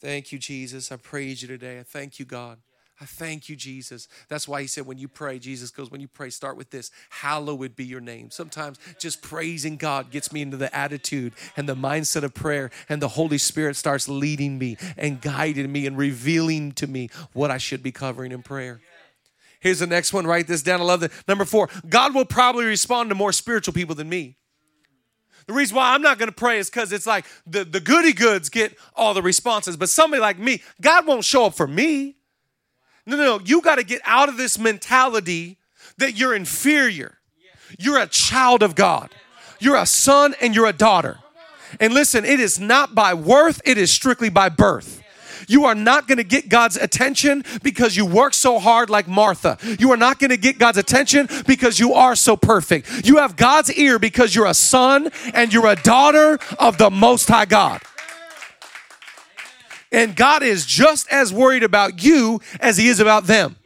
Thank 0.00 0.32
you, 0.32 0.38
Jesus. 0.38 0.90
I 0.90 0.96
praise 0.96 1.40
you 1.40 1.48
today. 1.48 1.78
I 1.78 1.84
thank 1.84 2.18
you, 2.18 2.24
God. 2.24 2.58
I 3.00 3.06
thank 3.06 3.48
you, 3.48 3.56
Jesus. 3.56 4.08
That's 4.28 4.46
why 4.46 4.60
he 4.60 4.66
said, 4.66 4.86
when 4.86 4.98
you 4.98 5.08
pray, 5.08 5.38
Jesus 5.38 5.70
goes, 5.70 5.90
when 5.90 6.00
you 6.00 6.08
pray, 6.08 6.30
start 6.30 6.56
with 6.56 6.70
this 6.70 6.90
Hallowed 7.10 7.74
be 7.74 7.84
your 7.84 8.00
name. 8.00 8.30
Sometimes 8.30 8.78
just 8.98 9.22
praising 9.22 9.76
God 9.76 10.10
gets 10.10 10.32
me 10.32 10.42
into 10.42 10.56
the 10.56 10.74
attitude 10.74 11.32
and 11.56 11.68
the 11.68 11.74
mindset 11.74 12.22
of 12.22 12.34
prayer, 12.34 12.70
and 12.88 13.02
the 13.02 13.08
Holy 13.08 13.38
Spirit 13.38 13.76
starts 13.76 14.08
leading 14.08 14.58
me 14.58 14.76
and 14.96 15.20
guiding 15.20 15.70
me 15.70 15.86
and 15.86 15.96
revealing 15.96 16.72
to 16.72 16.86
me 16.86 17.08
what 17.32 17.50
I 17.50 17.58
should 17.58 17.82
be 17.82 17.92
covering 17.92 18.32
in 18.32 18.42
prayer. 18.42 18.80
Here's 19.64 19.78
the 19.78 19.86
next 19.86 20.12
one. 20.12 20.26
Write 20.26 20.46
this 20.46 20.62
down. 20.62 20.82
I 20.82 20.84
love 20.84 21.00
that. 21.00 21.10
Number 21.26 21.46
four, 21.46 21.70
God 21.88 22.14
will 22.14 22.26
probably 22.26 22.66
respond 22.66 23.08
to 23.08 23.14
more 23.14 23.32
spiritual 23.32 23.72
people 23.72 23.94
than 23.94 24.10
me. 24.10 24.36
The 25.46 25.54
reason 25.54 25.74
why 25.74 25.94
I'm 25.94 26.02
not 26.02 26.18
going 26.18 26.28
to 26.28 26.34
pray 26.34 26.58
is 26.58 26.68
because 26.68 26.92
it's 26.92 27.06
like 27.06 27.24
the, 27.46 27.64
the 27.64 27.80
goody 27.80 28.12
goods 28.12 28.50
get 28.50 28.76
all 28.94 29.14
the 29.14 29.22
responses, 29.22 29.78
but 29.78 29.88
somebody 29.88 30.20
like 30.20 30.38
me, 30.38 30.62
God 30.82 31.06
won't 31.06 31.24
show 31.24 31.46
up 31.46 31.54
for 31.54 31.66
me. 31.66 32.16
No, 33.06 33.16
no, 33.16 33.24
no. 33.24 33.40
You 33.42 33.62
got 33.62 33.76
to 33.76 33.84
get 33.84 34.02
out 34.04 34.28
of 34.28 34.36
this 34.36 34.58
mentality 34.58 35.56
that 35.96 36.14
you're 36.14 36.34
inferior. 36.34 37.16
You're 37.78 37.98
a 37.98 38.06
child 38.06 38.62
of 38.62 38.74
God. 38.74 39.10
You're 39.60 39.76
a 39.76 39.86
son 39.86 40.34
and 40.42 40.54
you're 40.54 40.66
a 40.66 40.74
daughter. 40.74 41.20
And 41.80 41.94
listen, 41.94 42.26
it 42.26 42.38
is 42.38 42.60
not 42.60 42.94
by 42.94 43.14
worth, 43.14 43.62
it 43.64 43.78
is 43.78 43.90
strictly 43.90 44.28
by 44.28 44.50
birth. 44.50 45.02
You 45.48 45.64
are 45.66 45.74
not 45.74 46.06
going 46.08 46.18
to 46.18 46.24
get 46.24 46.48
God's 46.48 46.76
attention 46.76 47.44
because 47.62 47.96
you 47.96 48.06
work 48.06 48.34
so 48.34 48.58
hard 48.58 48.90
like 48.90 49.08
Martha. 49.08 49.58
You 49.78 49.92
are 49.92 49.96
not 49.96 50.18
going 50.18 50.30
to 50.30 50.36
get 50.36 50.58
God's 50.58 50.78
attention 50.78 51.28
because 51.46 51.78
you 51.78 51.94
are 51.94 52.16
so 52.16 52.36
perfect. 52.36 53.06
You 53.06 53.16
have 53.18 53.36
God's 53.36 53.72
ear 53.72 53.98
because 53.98 54.34
you're 54.34 54.46
a 54.46 54.54
son 54.54 55.10
and 55.32 55.52
you're 55.52 55.66
a 55.66 55.76
daughter 55.76 56.38
of 56.58 56.78
the 56.78 56.90
Most 56.90 57.28
High 57.28 57.46
God. 57.46 57.82
And 59.92 60.16
God 60.16 60.42
is 60.42 60.66
just 60.66 61.08
as 61.12 61.32
worried 61.32 61.62
about 61.62 62.02
you 62.02 62.40
as 62.60 62.76
He 62.76 62.88
is 62.88 62.98
about 62.98 63.24
them. 63.26 63.56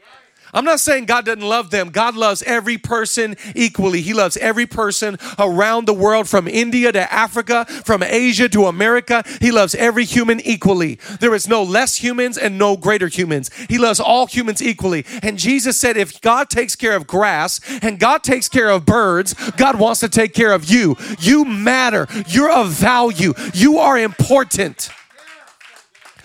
I'm 0.53 0.65
not 0.65 0.81
saying 0.81 1.07
God 1.07 1.25
doesn't 1.25 1.43
love 1.43 1.71
them. 1.71 1.91
God 1.91 2.17
loves 2.17 2.43
every 2.45 2.79
person 2.79 3.37
equally. 3.55 4.01
He 4.01 4.15
loves 4.15 4.37
every 4.39 4.67
person 4.67 5.17
around 5.39 5.87
the 5.87 5.95
world 5.95 6.29
from 6.29 6.49
India 6.49 6.93
to 6.93 7.13
Africa, 7.13 7.65
from 7.85 8.03
Asia 8.03 8.49
to 8.51 8.67
America. 8.67 9.25
He 9.41 9.51
loves 9.51 9.75
every 9.75 10.05
human 10.05 10.41
equally. 10.41 10.99
There 11.21 11.35
is 11.35 11.49
no 11.49 11.63
less 11.63 11.97
humans 11.97 12.39
and 12.39 12.59
no 12.59 12.77
greater 12.77 13.09
humans. 13.09 13.51
He 13.69 13.79
loves 13.79 14.01
all 14.01 14.27
humans 14.27 14.63
equally. 14.63 15.05
And 15.23 15.39
Jesus 15.39 15.79
said, 15.79 15.97
if 15.97 16.21
God 16.21 16.51
takes 16.51 16.77
care 16.77 16.97
of 16.97 17.07
grass 17.07 17.61
and 17.83 17.99
God 17.99 18.23
takes 18.23 18.49
care 18.49 18.71
of 18.71 18.87
birds, 18.87 19.35
God 19.53 19.79
wants 19.79 20.01
to 20.01 20.09
take 20.09 20.35
care 20.35 20.53
of 20.53 20.65
you. 20.71 20.97
You 21.19 21.45
matter. 21.45 22.07
You're 22.27 22.53
of 22.53 22.71
value. 22.71 23.35
You 23.55 23.79
are 23.79 23.99
important. 23.99 24.91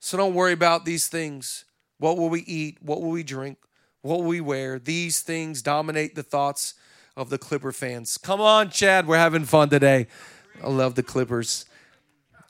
So 0.00 0.16
don't 0.16 0.34
worry 0.34 0.52
about 0.52 0.84
these 0.84 1.08
things. 1.08 1.64
What 1.98 2.16
will 2.16 2.30
we 2.30 2.40
eat? 2.40 2.78
What 2.80 3.02
will 3.02 3.10
we 3.10 3.22
drink? 3.22 3.58
What 4.02 4.20
will 4.20 4.26
we 4.26 4.40
wear? 4.40 4.78
These 4.78 5.20
things 5.20 5.60
dominate 5.60 6.14
the 6.14 6.22
thoughts 6.22 6.74
of 7.16 7.28
the 7.28 7.36
Clipper 7.36 7.70
fans. 7.70 8.16
Come 8.16 8.40
on, 8.40 8.70
Chad. 8.70 9.06
We're 9.06 9.18
having 9.18 9.44
fun 9.44 9.68
today. 9.68 10.06
I 10.62 10.68
love 10.68 10.94
the 10.94 11.02
Clippers. 11.02 11.66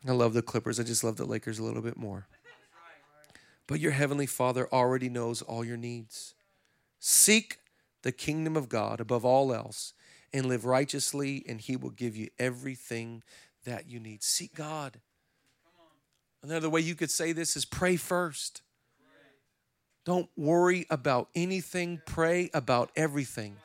I 0.06 0.12
love 0.12 0.32
the 0.32 0.42
Clippers. 0.42 0.78
I 0.78 0.84
just 0.84 1.02
love 1.02 1.16
the 1.16 1.24
Lakers 1.24 1.58
a 1.58 1.64
little 1.64 1.82
bit 1.82 1.96
more. 1.96 2.28
But 3.66 3.80
your 3.80 3.92
Heavenly 3.92 4.26
Father 4.26 4.68
already 4.72 5.08
knows 5.08 5.42
all 5.42 5.64
your 5.64 5.76
needs. 5.76 6.34
Seek 7.00 7.58
the 8.02 8.12
kingdom 8.12 8.56
of 8.56 8.68
God 8.68 9.00
above 9.00 9.24
all 9.24 9.52
else 9.52 9.92
and 10.32 10.46
live 10.46 10.64
righteously, 10.64 11.44
and 11.48 11.60
He 11.60 11.74
will 11.76 11.90
give 11.90 12.16
you 12.16 12.28
everything 12.38 13.22
that 13.64 13.88
you 13.88 13.98
need. 13.98 14.22
Seek 14.22 14.54
God. 14.54 15.00
Another 16.42 16.70
way 16.70 16.80
you 16.80 16.94
could 16.94 17.10
say 17.10 17.32
this 17.32 17.56
is 17.56 17.64
pray 17.64 17.96
first. 17.96 18.62
Don't 20.04 20.28
worry 20.36 20.86
about 20.90 21.28
anything, 21.34 22.00
pray 22.06 22.50
about 22.54 22.90
everything. 22.96 23.56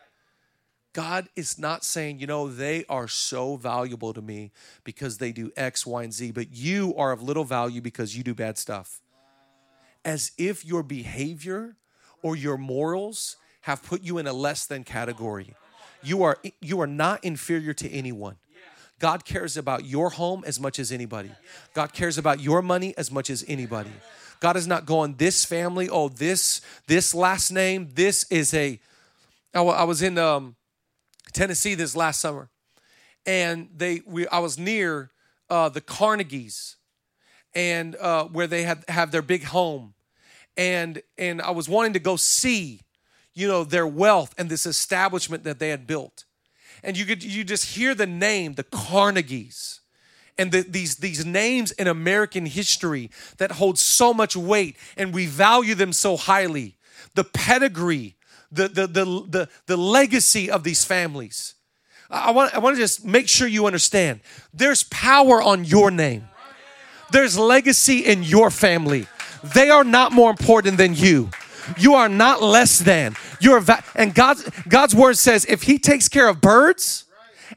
God 0.92 1.28
is 1.36 1.58
not 1.60 1.84
saying, 1.84 2.20
you 2.20 2.28
know, 2.28 2.48
they 2.48 2.86
are 2.88 3.08
so 3.08 3.58
valuable 3.58 4.14
to 4.14 4.22
me 4.22 4.52
because 4.84 5.18
they 5.18 5.32
do 5.32 5.52
X, 5.58 5.86
Y, 5.86 6.04
and 6.04 6.14
Z, 6.14 6.32
but 6.32 6.54
you 6.54 6.94
are 6.96 7.12
of 7.12 7.22
little 7.22 7.44
value 7.44 7.82
because 7.82 8.16
you 8.16 8.24
do 8.24 8.34
bad 8.34 8.58
stuff. 8.58 9.02
As 10.06 10.32
if 10.38 10.64
your 10.64 10.84
behavior 10.84 11.76
or 12.22 12.36
your 12.36 12.58
morals 12.58 13.38
have 13.62 13.84
put 13.84 14.04
you 14.04 14.20
in 14.20 14.28
a 14.28 14.34
less 14.34 14.66
than 14.68 14.84
category. 14.84 15.54
You 16.04 16.24
are 16.24 16.38
you 16.62 16.80
are 16.82 16.88
not 16.88 17.24
inferior 17.26 17.74
to 17.74 17.90
anyone. 17.90 18.38
God 19.00 19.26
cares 19.26 19.58
about 19.58 19.86
your 19.86 20.10
home 20.10 20.44
as 20.46 20.60
much 20.60 20.80
as 20.80 20.92
anybody. 20.92 21.32
God 21.74 21.94
cares 21.94 22.18
about 22.18 22.40
your 22.40 22.62
money 22.62 22.94
as 22.98 23.12
much 23.12 23.30
as 23.30 23.44
anybody. 23.48 23.92
God 24.40 24.56
is 24.56 24.68
not 24.68 24.86
going 24.86 25.16
this 25.16 25.46
family, 25.46 25.90
oh 25.90 26.10
this 26.10 26.62
this 26.88 27.14
last 27.14 27.52
name, 27.52 27.90
this 27.94 28.26
is 28.30 28.54
a 28.54 28.80
I 29.54 29.84
was 29.84 30.02
in 30.02 30.18
um, 30.18 30.56
Tennessee 31.34 31.76
this 31.76 31.96
last 31.96 32.20
summer 32.20 32.50
and 33.26 33.70
they 33.76 34.02
we 34.06 34.28
I 34.28 34.40
was 34.40 34.58
near 34.58 35.12
uh, 35.50 35.70
the 35.70 35.82
Carnegies 35.82 36.76
and 37.54 37.96
uh, 37.96 38.26
where 38.26 38.48
they 38.48 38.64
had 38.64 38.84
have 38.88 39.12
their 39.12 39.22
big 39.22 39.46
home 39.46 39.94
and 40.58 41.02
and 41.18 41.42
I 41.42 41.52
was 41.52 41.68
wanting 41.68 41.94
to 41.94 42.00
go 42.00 42.16
see 42.16 42.82
you 43.34 43.48
know 43.48 43.64
their 43.64 43.88
wealth 43.88 44.34
and 44.38 44.50
this 44.50 44.66
establishment 44.66 45.44
that 45.44 45.60
they 45.60 45.70
had 45.70 45.88
built 45.88 46.25
and 46.86 46.96
you 46.98 47.06
could 47.06 47.24
you 47.24 47.44
just 47.44 47.76
hear 47.76 47.96
the 47.96 48.06
name, 48.06 48.54
the 48.54 48.64
Carnegies. 48.64 49.80
And 50.38 50.52
the, 50.52 50.62
these, 50.62 50.98
these 50.98 51.26
names 51.26 51.72
in 51.72 51.88
American 51.88 52.46
history 52.46 53.10
that 53.38 53.54
hold 53.54 53.80
so 53.80 54.14
much 54.14 54.36
weight 54.36 54.76
and 54.98 55.14
we 55.14 55.28
value 55.28 55.76
them 55.76 55.94
so 55.94 56.18
highly. 56.18 56.76
The 57.14 57.24
pedigree, 57.24 58.16
the, 58.52 58.68
the, 58.68 58.88
the, 58.88 59.06
the, 59.06 59.50
the 59.66 59.78
legacy 59.78 60.52
of 60.52 60.64
these 60.64 60.84
families. 60.84 61.56
I 62.10 62.32
want, 62.32 62.54
I 62.54 62.60
want 62.60 62.76
to 62.76 62.82
just 62.82 63.06
make 63.06 63.30
sure 63.30 63.48
you 63.48 63.66
understand 63.66 64.20
there's 64.54 64.84
power 64.84 65.42
on 65.42 65.64
your 65.66 65.90
name, 65.90 66.28
there's 67.12 67.38
legacy 67.38 68.00
in 68.00 68.24
your 68.24 68.52
family. 68.52 69.08
They 69.54 69.70
are 69.70 69.84
not 69.84 70.12
more 70.12 70.32
important 70.32 70.78
than 70.78 70.96
you. 70.96 71.30
You 71.78 71.96
are 71.96 72.10
not 72.10 72.42
less 72.42 72.80
than. 72.80 73.16
You're 73.40 73.60
va- 73.60 73.84
and 73.96 74.14
God's 74.14 74.50
God's 74.68 74.96
word 74.96 75.18
says 75.18 75.46
if 75.46 75.64
he 75.64 75.78
takes 75.78 76.08
care 76.08 76.28
of 76.28 76.42
birds 76.42 77.06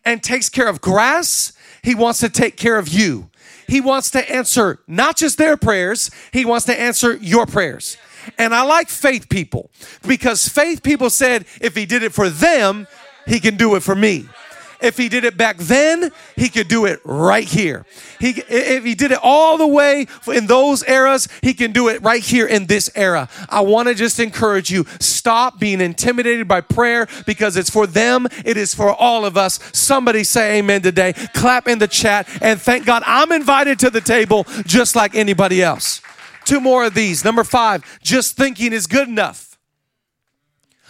and 0.05 0.23
takes 0.23 0.49
care 0.49 0.69
of 0.69 0.81
grass, 0.81 1.53
he 1.83 1.95
wants 1.95 2.21
to 2.21 2.29
take 2.29 2.57
care 2.57 2.79
of 2.79 2.89
you. 2.89 3.31
He 3.67 3.81
wants 3.81 4.11
to 4.13 4.31
answer 4.31 4.81
not 4.87 5.17
just 5.17 5.37
their 5.37 5.57
prayers, 5.57 6.11
he 6.33 6.45
wants 6.45 6.65
to 6.67 6.81
answer 6.81 7.17
your 7.17 7.47
prayers. 7.47 7.97
And 8.39 8.55
I 8.55 8.63
like 8.63 8.89
faith 8.89 9.29
people 9.29 9.71
because 10.07 10.49
faith 10.49 10.83
people 10.83 11.11
said 11.11 11.47
if 11.61 11.75
he 11.75 11.87
did 11.87 12.03
it 12.03 12.13
for 12.13 12.29
them, 12.29 12.87
he 13.27 13.41
can 13.41 13.57
do 13.57 13.75
it 13.75 13.83
for 13.83 13.95
me. 13.95 14.27
If 14.81 14.97
he 14.97 15.09
did 15.09 15.25
it 15.25 15.37
back 15.37 15.57
then, 15.57 16.13
he 16.37 16.49
could 16.49 16.69
do 16.69 16.85
it 16.87 17.01
right 17.05 17.47
here. 17.47 17.85
He, 18.21 18.43
if 18.49 18.85
he 18.85 18.95
did 18.95 19.11
it 19.11 19.19
all 19.23 19.59
the 19.59 19.67
way 19.67 20.07
in 20.27 20.47
those 20.47 20.87
eras, 20.89 21.29
he 21.43 21.53
can 21.55 21.73
do 21.73 21.89
it 21.89 22.03
right 22.03 22.23
here 22.23 22.47
in 22.47 22.67
this 22.67 22.91
era. 22.95 23.29
I 23.49 23.61
want 23.63 23.89
to 23.89 23.95
just 23.95 24.21
encourage 24.21 24.71
you 24.71 24.85
stop 25.01 25.59
being 25.59 25.81
intimidated 25.81 26.47
by 26.47 26.61
prayer 26.61 27.09
because 27.27 27.57
it's 27.57 27.71
for 27.71 27.87
them, 27.87 28.27
it 28.45 28.57
is 28.57 28.75
for 28.75 28.95
all 28.95 29.25
of 29.25 29.37
us. 29.37 29.59
Somebody 29.73 30.23
say 30.25 30.59
amen 30.59 30.83
today. 30.83 31.13
Clap 31.35 31.67
in 31.67 31.79
the 31.79 31.89
chat 31.89 32.29
and 32.41 32.61
thank 32.61 32.87
God 32.87 33.03
I'm 33.07 33.33
invited 33.33 33.79
to 33.81 33.91
the 33.91 34.01
table 34.01 34.47
just 34.65 34.95
like 34.95 35.15
anybody 35.15 35.63
else. 35.63 36.01
Two 36.45 36.61
more 36.61 36.85
of 36.85 36.95
these. 36.95 37.25
Number 37.25 37.45
five, 37.45 37.85
just 38.03 38.37
thinking 38.37 38.73
is 38.73 38.87
good 38.87 39.09
enough. 39.09 39.48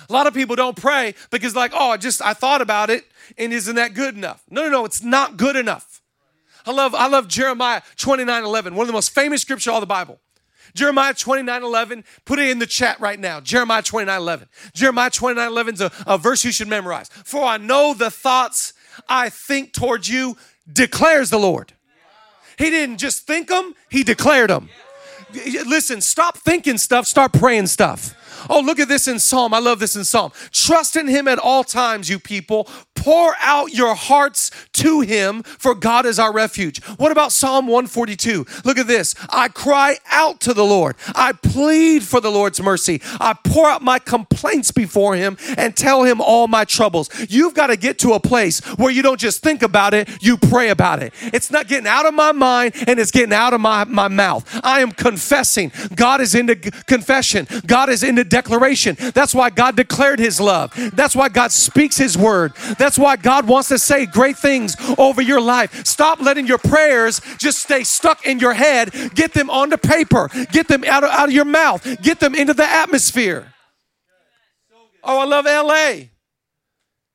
A 0.09 0.13
lot 0.13 0.27
of 0.27 0.35
people 0.35 0.57
don't 0.57 0.77
pray 0.77 1.15
because, 1.31 1.55
like, 1.55 1.73
oh, 1.75 1.91
I 1.91 1.97
just 1.97 2.23
I 2.23 2.33
thought 2.33 2.63
about 2.63 2.91
it 2.91 3.05
and 3.37 3.53
isn't 3.53 3.77
that 3.77 3.95
good 3.95 4.17
enough? 4.17 4.43
No, 4.49 4.63
no, 4.63 4.71
no, 4.71 4.85
it's 4.85 5.03
not 5.03 5.37
good 5.37 5.57
enough. 5.57 6.01
I 6.67 6.73
love, 6.73 6.95
I 6.95 7.09
love 7.09 7.29
Jeremiah 7.29 7.83
29 7.97 8.45
11, 8.45 8.75
one 8.75 8.85
of 8.85 8.89
the 8.89 8.93
most 8.93 9.11
famous 9.11 9.43
scripture 9.43 9.71
all 9.71 9.81
the 9.81 9.87
Bible. 9.87 10.21
Jeremiah 10.75 11.15
29 11.15 11.63
11, 11.63 12.05
put 12.25 12.39
it 12.39 12.51
in 12.51 12.59
the 12.59 12.67
chat 12.67 13.01
right 13.01 13.19
now. 13.19 13.41
Jeremiah 13.41 13.83
29 13.83 14.21
11. 14.21 14.49
Jeremiah 14.75 15.11
29 15.11 15.49
11 15.49 15.75
is 15.75 15.81
a, 15.81 15.91
a 16.07 16.19
verse 16.19 16.45
you 16.45 16.53
should 16.53 16.69
memorize. 16.69 17.09
For 17.09 17.43
I 17.43 17.57
know 17.57 17.95
the 17.95 18.11
thoughts 18.11 18.75
I 19.09 19.31
think 19.31 19.73
towards 19.73 20.09
you, 20.09 20.37
declares 20.71 21.31
the 21.31 21.39
Lord. 21.39 21.73
He 22.59 22.71
didn't 22.71 22.99
just 22.99 23.27
think 23.27 23.49
them, 23.49 23.75
he 23.89 24.03
declared 24.03 24.51
them. 24.51 24.69
Listen, 25.67 26.01
stop 26.01 26.37
thinking 26.37 26.79
stuff, 26.79 27.07
start 27.07 27.33
praying 27.33 27.69
stuff. 27.69 28.15
Oh, 28.49 28.61
look 28.61 28.79
at 28.79 28.89
this 28.89 29.09
in 29.09 29.19
Psalm. 29.19 29.55
I 29.55 29.59
love 29.59 29.79
this 29.79 29.97
in 29.97 30.05
Psalm. 30.05 30.33
Trust 30.51 30.97
in 30.97 31.09
him 31.09 31.29
at 31.29 31.39
all 31.39 31.65
times, 31.65 32.09
you 32.09 32.19
people. 32.19 32.69
Pour 32.99 33.35
out 33.41 33.73
your 33.73 33.95
hearts 33.95 34.51
to 34.75 35.01
him, 35.01 35.43
for 35.43 35.75
God 35.75 36.05
is 36.05 36.19
our 36.19 36.33
refuge. 36.33 36.83
What 36.97 37.13
about 37.13 37.33
Psalm 37.33 37.67
142? 37.67 38.47
Look 38.65 38.79
at 38.79 38.87
this. 38.87 39.15
I 39.31 39.49
cry 39.49 39.99
out 40.11 40.41
to 40.41 40.55
the 40.55 40.65
Lord. 40.65 40.97
I 41.15 41.33
plead 41.33 42.03
for 42.03 42.21
the 42.21 42.31
Lord's 42.31 42.61
mercy. 42.61 43.01
I 43.21 43.35
pour 43.45 43.69
out 43.69 43.83
my 43.83 43.99
complaints 43.99 44.73
before 44.73 45.15
him 45.15 45.37
and 45.57 45.77
tell 45.77 46.03
him 46.03 46.21
all 46.21 46.49
my 46.49 46.65
troubles. 46.65 47.09
You've 47.29 47.55
got 47.55 47.69
to 47.69 47.77
get 47.77 47.99
to 48.01 48.15
a 48.15 48.21
place 48.21 48.61
where 48.77 48.91
you 48.91 49.03
don't 49.03 49.21
just 49.21 49.43
think 49.43 49.63
about 49.63 49.95
it, 49.95 50.09
you 50.21 50.37
pray 50.37 50.71
about 50.71 51.03
it. 51.03 51.13
It's 51.21 51.51
not 51.51 51.69
getting 51.69 51.87
out 51.87 52.07
of 52.07 52.15
my 52.15 52.33
mind 52.33 52.75
and 52.87 52.99
it's 52.99 53.11
getting 53.11 53.33
out 53.33 53.53
of 53.53 53.61
my, 53.61 53.85
my 53.85 54.09
mouth. 54.09 54.49
I 54.65 54.81
am 54.81 54.93
confessing. 54.93 55.73
God 55.95 56.21
is 56.21 56.35
into 56.35 56.57
confession. 56.57 57.47
God 57.67 57.91
is 57.91 58.03
into 58.03 58.25
declaration. 58.25 58.97
That's 59.15 59.35
why 59.35 59.51
God 59.51 59.77
declared 59.77 60.19
his 60.19 60.41
love. 60.41 60.73
That's 60.95 61.15
why 61.15 61.29
God 61.29 61.53
speaks 61.53 61.97
his 61.97 62.17
word. 62.17 62.55
That's 62.79 62.88
why 62.97 63.17
God 63.17 63.49
wants 63.49 63.69
to 63.69 63.79
say 63.79 64.07
great 64.07 64.39
things 64.39 64.77
over 64.97 65.21
your 65.21 65.41
life. 65.41 65.85
Stop 65.85 66.21
letting 66.21 66.47
your 66.47 66.59
prayers 66.59 67.21
just 67.39 67.59
stay 67.59 67.83
stuck 67.83 68.25
in 68.25 68.39
your 68.39 68.55
head. 68.55 68.93
Get 69.15 69.35
them 69.35 69.51
onto 69.51 69.77
paper. 69.77 70.29
Get 70.53 70.69
them 70.69 70.85
out 70.85 71.03
of, 71.05 71.11
out 71.11 71.29
of 71.29 71.35
your 71.35 71.45
mouth. 71.45 71.85
Get 72.01 72.21
them 72.21 72.35
into 72.35 72.55
the 72.55 72.65
atmosphere. 72.65 73.53
Oh, 75.03 75.19
I 75.19 75.25
love 75.25 75.45
LA. 75.45 76.09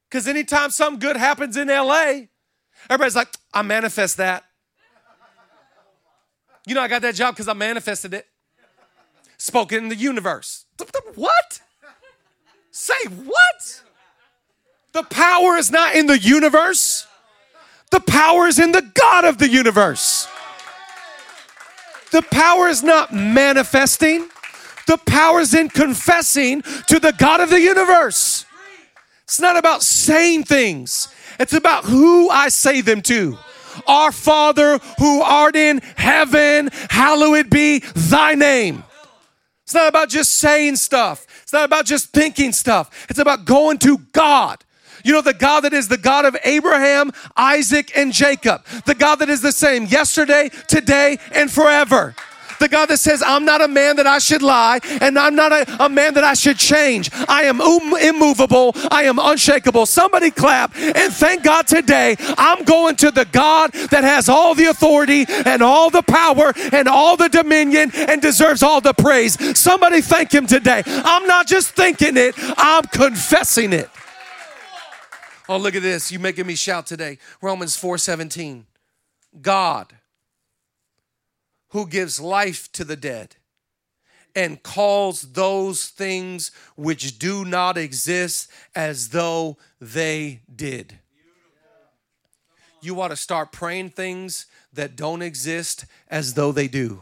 Because 0.09 0.27
anytime 0.27 0.69
something 0.69 0.99
good 0.99 1.17
happens 1.17 1.57
in 1.57 1.69
LA, 1.69 2.27
everybody's 2.89 3.15
like, 3.15 3.29
I 3.53 3.61
manifest 3.61 4.17
that. 4.17 4.43
You 6.65 6.75
know, 6.75 6.81
I 6.81 6.87
got 6.87 7.01
that 7.01 7.15
job 7.15 7.35
because 7.35 7.47
I 7.47 7.53
manifested 7.53 8.13
it. 8.13 8.27
Spoken 9.37 9.79
in 9.79 9.89
the 9.89 9.95
universe. 9.95 10.65
What? 11.15 11.61
Say 12.71 12.93
what? 13.25 13.83
The 14.93 15.03
power 15.03 15.57
is 15.57 15.71
not 15.71 15.95
in 15.95 16.05
the 16.05 16.19
universe. 16.19 17.07
The 17.91 17.99
power 17.99 18.47
is 18.47 18.59
in 18.59 18.71
the 18.71 18.89
God 18.93 19.25
of 19.25 19.39
the 19.39 19.49
universe. 19.49 20.27
The 22.11 22.21
power 22.21 22.67
is 22.67 22.83
not 22.83 23.11
manifesting. 23.11 24.29
The 24.85 24.97
power 24.97 25.39
is 25.39 25.53
in 25.53 25.69
confessing 25.69 26.61
to 26.87 26.99
the 26.99 27.13
God 27.13 27.41
of 27.41 27.49
the 27.49 27.59
universe. 27.59 28.45
It's 29.23 29.39
not 29.39 29.57
about 29.57 29.81
saying 29.81 30.43
things, 30.43 31.07
it's 31.39 31.53
about 31.53 31.85
who 31.85 32.29
I 32.29 32.49
say 32.49 32.81
them 32.81 33.01
to. 33.03 33.37
Our 33.87 34.11
Father 34.11 34.77
who 34.99 35.21
art 35.21 35.55
in 35.55 35.81
heaven, 35.95 36.69
hallowed 36.91 37.49
be 37.49 37.79
thy 37.95 38.35
name. 38.35 38.83
It's 39.63 39.73
not 39.73 39.87
about 39.87 40.09
just 40.09 40.35
saying 40.35 40.75
stuff. 40.75 41.25
It's 41.41 41.53
not 41.53 41.65
about 41.65 41.85
just 41.85 42.09
thinking 42.09 42.51
stuff. 42.51 43.07
It's 43.09 43.17
about 43.17 43.45
going 43.45 43.79
to 43.79 43.97
God. 44.11 44.63
You 45.03 45.13
know, 45.13 45.21
the 45.21 45.33
God 45.33 45.61
that 45.61 45.73
is 45.73 45.87
the 45.87 45.97
God 45.97 46.25
of 46.25 46.35
Abraham, 46.43 47.11
Isaac, 47.35 47.91
and 47.95 48.13
Jacob. 48.13 48.65
The 48.85 48.95
God 48.95 49.17
that 49.17 49.29
is 49.29 49.41
the 49.41 49.51
same 49.51 49.85
yesterday, 49.85 50.49
today, 50.67 51.19
and 51.33 51.51
forever. 51.51 52.15
The 52.59 52.69
God 52.69 52.85
that 52.87 52.97
says, 52.97 53.21
I'm 53.25 53.43
not 53.43 53.61
a 53.61 53.67
man 53.67 53.97
that 53.97 54.07
I 54.07 54.19
should 54.19 54.41
lie, 54.41 54.79
and 55.01 55.19
I'm 55.19 55.35
not 55.35 55.51
a, 55.51 55.83
a 55.83 55.89
man 55.89 56.13
that 56.13 56.23
I 56.23 56.33
should 56.33 56.57
change. 56.57 57.09
I 57.27 57.43
am 57.43 57.59
um, 57.59 57.93
immovable. 58.01 58.71
I 58.89 59.03
am 59.03 59.19
unshakable. 59.19 59.85
Somebody 59.85 60.31
clap 60.31 60.73
and 60.77 61.11
thank 61.11 61.43
God 61.43 61.67
today. 61.67 62.15
I'm 62.37 62.63
going 62.63 62.95
to 62.97 63.11
the 63.11 63.25
God 63.25 63.73
that 63.73 64.05
has 64.05 64.29
all 64.29 64.55
the 64.55 64.67
authority 64.67 65.25
and 65.27 65.61
all 65.61 65.89
the 65.89 66.03
power 66.03 66.53
and 66.71 66.87
all 66.87 67.17
the 67.17 67.27
dominion 67.27 67.91
and 67.95 68.21
deserves 68.21 68.63
all 68.63 68.79
the 68.79 68.93
praise. 68.93 69.59
Somebody 69.59 69.99
thank 69.99 70.33
Him 70.33 70.47
today. 70.47 70.83
I'm 70.85 71.27
not 71.27 71.47
just 71.47 71.71
thinking 71.71 72.15
it, 72.15 72.35
I'm 72.37 72.83
confessing 72.83 73.73
it. 73.73 73.89
Oh, 75.49 75.57
look 75.57 75.75
at 75.75 75.81
this. 75.81 76.11
You 76.11 76.19
making 76.19 76.47
me 76.47 76.55
shout 76.55 76.87
today. 76.87 77.17
Romans 77.41 77.75
4 77.75 77.97
17. 77.97 78.65
God 79.41 79.93
who 81.69 81.87
gives 81.87 82.19
life 82.19 82.71
to 82.71 82.83
the 82.83 82.95
dead 82.95 83.35
and 84.35 84.61
calls 84.61 85.33
those 85.33 85.87
things 85.87 86.51
which 86.75 87.17
do 87.17 87.43
not 87.43 87.77
exist 87.77 88.49
as 88.75 89.09
though 89.09 89.57
they 89.81 90.41
did. 90.55 90.99
You 92.81 93.01
ought 93.01 93.07
to 93.07 93.15
start 93.15 93.51
praying 93.51 93.89
things 93.89 94.45
that 94.71 94.95
don't 94.95 95.23
exist 95.23 95.85
as 96.09 96.35
though 96.35 96.51
they 96.51 96.67
do. 96.67 97.01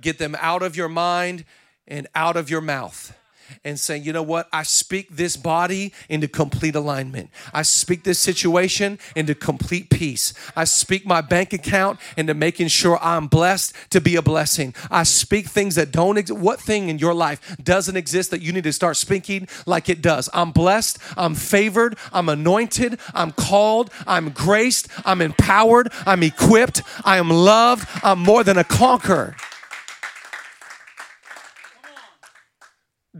Get 0.00 0.18
them 0.18 0.36
out 0.40 0.62
of 0.62 0.76
your 0.76 0.88
mind 0.88 1.44
and 1.86 2.08
out 2.16 2.36
of 2.36 2.50
your 2.50 2.60
mouth 2.60 3.16
and 3.64 3.78
saying, 3.78 4.04
you 4.04 4.12
know 4.12 4.22
what? 4.22 4.48
I 4.52 4.62
speak 4.62 5.16
this 5.16 5.36
body 5.36 5.92
into 6.08 6.28
complete 6.28 6.74
alignment. 6.74 7.30
I 7.52 7.62
speak 7.62 8.04
this 8.04 8.18
situation 8.18 8.98
into 9.14 9.34
complete 9.34 9.90
peace. 9.90 10.34
I 10.56 10.64
speak 10.64 11.06
my 11.06 11.20
bank 11.20 11.52
account 11.52 12.00
into 12.16 12.34
making 12.34 12.68
sure 12.68 12.98
I'm 13.00 13.26
blessed 13.26 13.74
to 13.90 14.00
be 14.00 14.16
a 14.16 14.22
blessing. 14.22 14.74
I 14.90 15.02
speak 15.02 15.46
things 15.46 15.74
that 15.76 15.92
don't 15.92 16.18
exist. 16.18 16.38
What 16.38 16.60
thing 16.60 16.88
in 16.88 16.98
your 16.98 17.14
life 17.14 17.56
doesn't 17.62 17.96
exist 17.96 18.30
that 18.30 18.42
you 18.42 18.52
need 18.52 18.64
to 18.64 18.72
start 18.72 18.96
speaking 18.96 19.48
like 19.66 19.88
it 19.88 20.02
does? 20.02 20.28
I'm 20.32 20.50
blessed. 20.50 20.98
I'm 21.16 21.34
favored. 21.34 21.96
I'm 22.12 22.28
anointed. 22.28 22.98
I'm 23.14 23.32
called. 23.32 23.90
I'm 24.06 24.30
graced. 24.30 24.88
I'm 25.04 25.20
empowered. 25.20 25.92
I'm 26.06 26.22
equipped. 26.22 26.82
I 27.04 27.18
am 27.18 27.30
loved. 27.30 27.88
I'm 28.02 28.20
more 28.20 28.44
than 28.44 28.58
a 28.58 28.64
conqueror. 28.64 29.36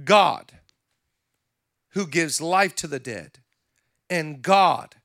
God 0.02 0.52
who 1.90 2.06
gives 2.06 2.40
life 2.40 2.74
to 2.76 2.86
the 2.88 2.98
dead, 2.98 3.38
and 4.10 4.42
God 4.42 4.96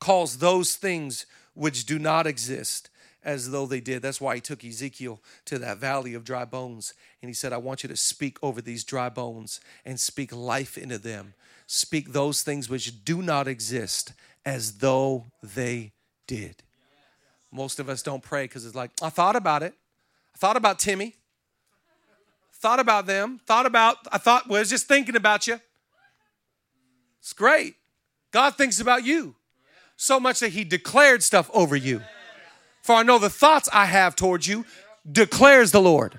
calls 0.00 0.38
those 0.38 0.74
things 0.74 1.26
which 1.54 1.86
do 1.86 1.98
not 1.98 2.26
exist 2.26 2.90
as 3.22 3.50
though 3.50 3.66
they 3.66 3.80
did. 3.80 4.02
That's 4.02 4.20
why 4.20 4.34
he 4.34 4.40
took 4.40 4.64
Ezekiel 4.64 5.22
to 5.46 5.58
that 5.60 5.78
valley 5.78 6.12
of 6.14 6.24
dry 6.24 6.44
bones 6.44 6.92
and 7.22 7.30
he 7.30 7.34
said, 7.34 7.52
I 7.52 7.56
want 7.56 7.82
you 7.82 7.88
to 7.88 7.96
speak 7.96 8.36
over 8.42 8.60
these 8.60 8.84
dry 8.84 9.08
bones 9.08 9.60
and 9.84 9.98
speak 9.98 10.34
life 10.34 10.76
into 10.76 10.98
them. 10.98 11.34
Speak 11.66 12.12
those 12.12 12.42
things 12.42 12.68
which 12.68 13.04
do 13.04 13.22
not 13.22 13.48
exist 13.48 14.12
as 14.44 14.78
though 14.78 15.26
they 15.42 15.92
did. 16.26 16.62
Most 17.50 17.78
of 17.78 17.88
us 17.88 18.02
don't 18.02 18.22
pray 18.22 18.44
because 18.44 18.66
it's 18.66 18.74
like, 18.74 18.90
I 19.00 19.08
thought 19.08 19.36
about 19.36 19.62
it. 19.62 19.72
I 20.34 20.38
thought 20.38 20.56
about 20.56 20.78
Timmy 20.78 21.14
thought 22.64 22.80
about 22.80 23.04
them, 23.04 23.38
thought 23.44 23.66
about, 23.66 23.98
I 24.10 24.16
thought, 24.16 24.48
was 24.48 24.70
just 24.70 24.88
thinking 24.88 25.16
about 25.16 25.46
you. 25.46 25.60
It's 27.20 27.34
great. 27.34 27.74
God 28.32 28.54
thinks 28.54 28.80
about 28.80 29.04
you 29.04 29.36
so 29.96 30.18
much 30.18 30.40
that 30.40 30.48
He 30.48 30.64
declared 30.64 31.22
stuff 31.22 31.50
over 31.52 31.76
you. 31.76 32.00
For 32.82 32.94
I 32.94 33.02
know 33.02 33.18
the 33.18 33.28
thoughts 33.28 33.68
I 33.70 33.84
have 33.84 34.16
towards 34.16 34.46
you, 34.46 34.64
declares 35.10 35.72
the 35.72 35.80
Lord. 35.82 36.18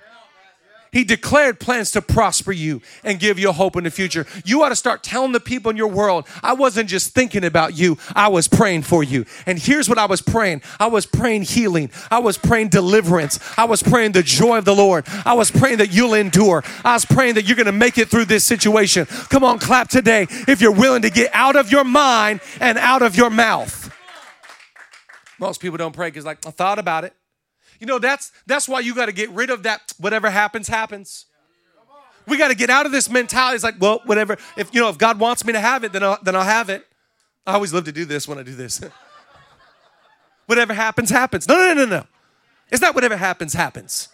He 0.95 1.03
declared 1.03 1.59
plans 1.59 1.91
to 1.91 2.01
prosper 2.01 2.53
you 2.53 2.81
and 3.03 3.19
give 3.19 3.37
you 3.37 3.51
hope 3.51 3.75
in 3.75 3.83
the 3.83 3.91
future. 3.91 4.25
You 4.45 4.63
ought 4.63 4.69
to 4.69 4.77
start 4.77 5.03
telling 5.03 5.33
the 5.33 5.41
people 5.41 5.69
in 5.69 5.75
your 5.75 5.89
world, 5.89 6.25
I 6.41 6.53
wasn't 6.53 6.87
just 6.87 7.13
thinking 7.13 7.43
about 7.43 7.77
you, 7.77 7.97
I 8.15 8.29
was 8.29 8.47
praying 8.47 8.83
for 8.83 9.03
you. 9.03 9.25
And 9.45 9.59
here's 9.59 9.89
what 9.89 9.97
I 9.97 10.05
was 10.05 10.21
praying 10.21 10.61
I 10.79 10.87
was 10.87 11.05
praying 11.05 11.41
healing, 11.41 11.91
I 12.09 12.19
was 12.19 12.37
praying 12.37 12.69
deliverance, 12.69 13.41
I 13.57 13.65
was 13.65 13.83
praying 13.83 14.13
the 14.13 14.23
joy 14.23 14.57
of 14.57 14.63
the 14.63 14.73
Lord, 14.73 15.05
I 15.25 15.33
was 15.33 15.51
praying 15.51 15.79
that 15.79 15.93
you'll 15.93 16.13
endure, 16.13 16.63
I 16.85 16.93
was 16.93 17.03
praying 17.03 17.35
that 17.35 17.43
you're 17.43 17.57
going 17.57 17.65
to 17.65 17.73
make 17.73 17.97
it 17.97 18.07
through 18.07 18.25
this 18.25 18.45
situation. 18.45 19.05
Come 19.05 19.43
on, 19.43 19.59
clap 19.59 19.89
today 19.89 20.27
if 20.47 20.61
you're 20.61 20.71
willing 20.71 21.01
to 21.01 21.09
get 21.09 21.29
out 21.33 21.57
of 21.57 21.73
your 21.73 21.83
mind 21.83 22.39
and 22.61 22.77
out 22.77 23.01
of 23.01 23.17
your 23.17 23.29
mouth. 23.29 23.93
Most 25.39 25.59
people 25.59 25.77
don't 25.77 25.93
pray 25.93 26.07
because, 26.07 26.23
like, 26.23 26.45
I 26.47 26.51
thought 26.51 26.79
about 26.79 27.03
it. 27.03 27.13
You 27.79 27.87
know, 27.87 27.99
that's 27.99 28.31
that's 28.45 28.67
why 28.67 28.79
you 28.79 28.95
got 28.95 29.07
to 29.07 29.11
get 29.11 29.29
rid 29.31 29.49
of 29.49 29.63
that 29.63 29.93
whatever 29.97 30.29
happens, 30.29 30.67
happens. 30.67 31.25
We 32.27 32.37
got 32.37 32.47
to 32.47 32.55
get 32.55 32.69
out 32.69 32.85
of 32.85 32.91
this 32.91 33.09
mentality. 33.09 33.55
It's 33.55 33.63
like, 33.63 33.79
well, 33.79 34.01
whatever. 34.05 34.37
If 34.57 34.73
you 34.73 34.81
know, 34.81 34.89
if 34.89 34.97
God 34.97 35.19
wants 35.19 35.45
me 35.45 35.53
to 35.53 35.59
have 35.59 35.83
it, 35.83 35.93
then 35.93 36.03
I'll, 36.03 36.17
then 36.23 36.35
I'll 36.35 36.43
have 36.43 36.69
it. 36.69 36.85
I 37.45 37.53
always 37.53 37.73
love 37.73 37.85
to 37.85 37.91
do 37.91 38.05
this 38.05 38.27
when 38.27 38.39
I 38.39 38.43
do 38.43 38.55
this. 38.55 38.81
whatever 40.47 40.73
happens, 40.73 41.09
happens. 41.09 41.47
No, 41.47 41.55
no, 41.55 41.73
no, 41.73 41.85
no, 41.85 41.97
no. 41.97 42.07
It's 42.71 42.81
not 42.81 42.95
whatever 42.95 43.15
happens, 43.15 43.53
happens. 43.53 44.09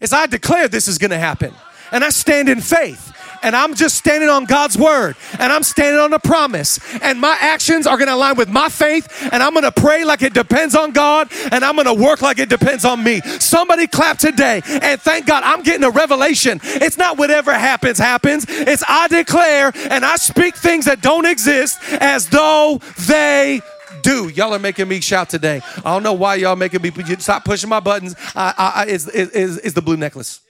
It's 0.00 0.12
I 0.12 0.26
declare 0.26 0.68
this 0.68 0.88
is 0.88 0.98
going 0.98 1.12
to 1.12 1.18
happen, 1.18 1.54
and 1.92 2.04
I 2.04 2.10
stand 2.10 2.48
in 2.48 2.60
faith 2.60 3.12
and 3.42 3.56
I'm 3.56 3.74
just 3.74 3.96
standing 3.96 4.28
on 4.28 4.44
God's 4.44 4.76
word 4.76 5.16
and 5.38 5.52
I'm 5.52 5.62
standing 5.62 6.00
on 6.00 6.10
the 6.10 6.18
promise 6.18 6.78
and 7.02 7.20
my 7.20 7.36
actions 7.40 7.86
are 7.86 7.96
going 7.96 8.08
to 8.08 8.14
align 8.14 8.36
with 8.36 8.48
my 8.48 8.68
faith 8.68 9.06
and 9.32 9.42
I'm 9.42 9.52
going 9.52 9.64
to 9.64 9.72
pray 9.72 10.04
like 10.04 10.22
it 10.22 10.34
depends 10.34 10.74
on 10.74 10.92
God 10.92 11.28
and 11.52 11.64
I'm 11.64 11.74
going 11.74 11.86
to 11.86 11.94
work 11.94 12.22
like 12.22 12.38
it 12.38 12.48
depends 12.48 12.84
on 12.84 13.02
me. 13.02 13.20
Somebody 13.38 13.86
clap 13.86 14.18
today 14.18 14.62
and 14.66 15.00
thank 15.00 15.26
God 15.26 15.42
I'm 15.44 15.62
getting 15.62 15.84
a 15.84 15.90
revelation. 15.90 16.60
It's 16.62 16.98
not 16.98 17.18
whatever 17.18 17.52
happens 17.52 17.98
happens. 17.98 18.46
It's 18.48 18.84
I 18.88 19.08
declare 19.08 19.72
and 19.90 20.04
I 20.04 20.16
speak 20.16 20.56
things 20.56 20.84
that 20.86 21.00
don't 21.00 21.26
exist 21.26 21.78
as 22.00 22.28
though 22.28 22.80
they 23.06 23.60
do. 24.02 24.28
Y'all 24.28 24.54
are 24.54 24.58
making 24.58 24.88
me 24.88 25.00
shout 25.00 25.28
today. 25.28 25.60
I 25.78 25.92
don't 25.92 26.02
know 26.02 26.12
why 26.12 26.36
y'all 26.36 26.56
making 26.56 26.82
me 26.82 26.92
stop 27.18 27.44
pushing 27.44 27.68
my 27.68 27.80
buttons. 27.80 28.14
I, 28.34 28.54
I, 28.56 28.82
I, 28.82 28.86
it's, 28.88 29.72
the 29.74 29.82
blue 29.82 29.96
necklace. 29.96 30.40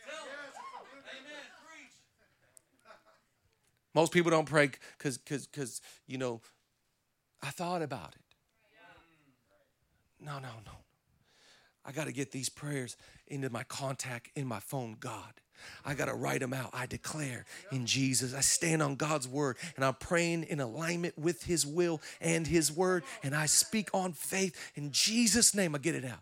Most 3.97 4.13
people 4.13 4.31
don't 4.31 4.45
pray 4.45 4.71
because 4.99 5.17
because 5.17 5.47
because 5.47 5.81
you 6.07 6.19
know, 6.19 6.43
I 7.43 7.49
thought 7.49 7.81
about 7.81 8.15
it. 8.15 8.21
No, 10.21 10.35
no, 10.35 10.51
no. 10.67 10.73
I 11.83 11.93
got 11.93 12.05
to 12.05 12.13
get 12.13 12.31
these 12.31 12.51
prayers 12.51 12.99
into 13.27 13.49
my 13.49 13.63
contact 13.63 14.29
in 14.37 14.47
my 14.47 14.61
phone, 14.61 14.99
God. 15.01 15.33
I 15.83 15.95
got 15.95 16.07
to 16.07 16.15
write 16.15 16.41
them 16.41 16.53
out. 16.53 16.71
I 16.75 16.85
declare 16.85 17.47
in 17.73 17.87
Jesus. 17.87 18.35
I 18.35 18.41
stand 18.41 18.83
on 18.83 18.97
God's 18.97 19.27
word 19.27 19.57
and 19.77 19.85
I'm 19.85 19.95
praying 19.95 20.43
in 20.43 20.61
alignment 20.61 21.17
with 21.17 21.45
his 21.45 21.65
will 21.65 22.03
and 22.21 22.47
his 22.47 22.71
word. 22.71 23.03
And 23.23 23.35
I 23.35 23.47
speak 23.47 23.89
on 23.95 24.13
faith 24.13 24.73
in 24.75 24.93
Jesus' 24.93 25.55
name. 25.55 25.75
I 25.75 25.79
get 25.79 25.95
it 25.95 26.05
out. 26.05 26.21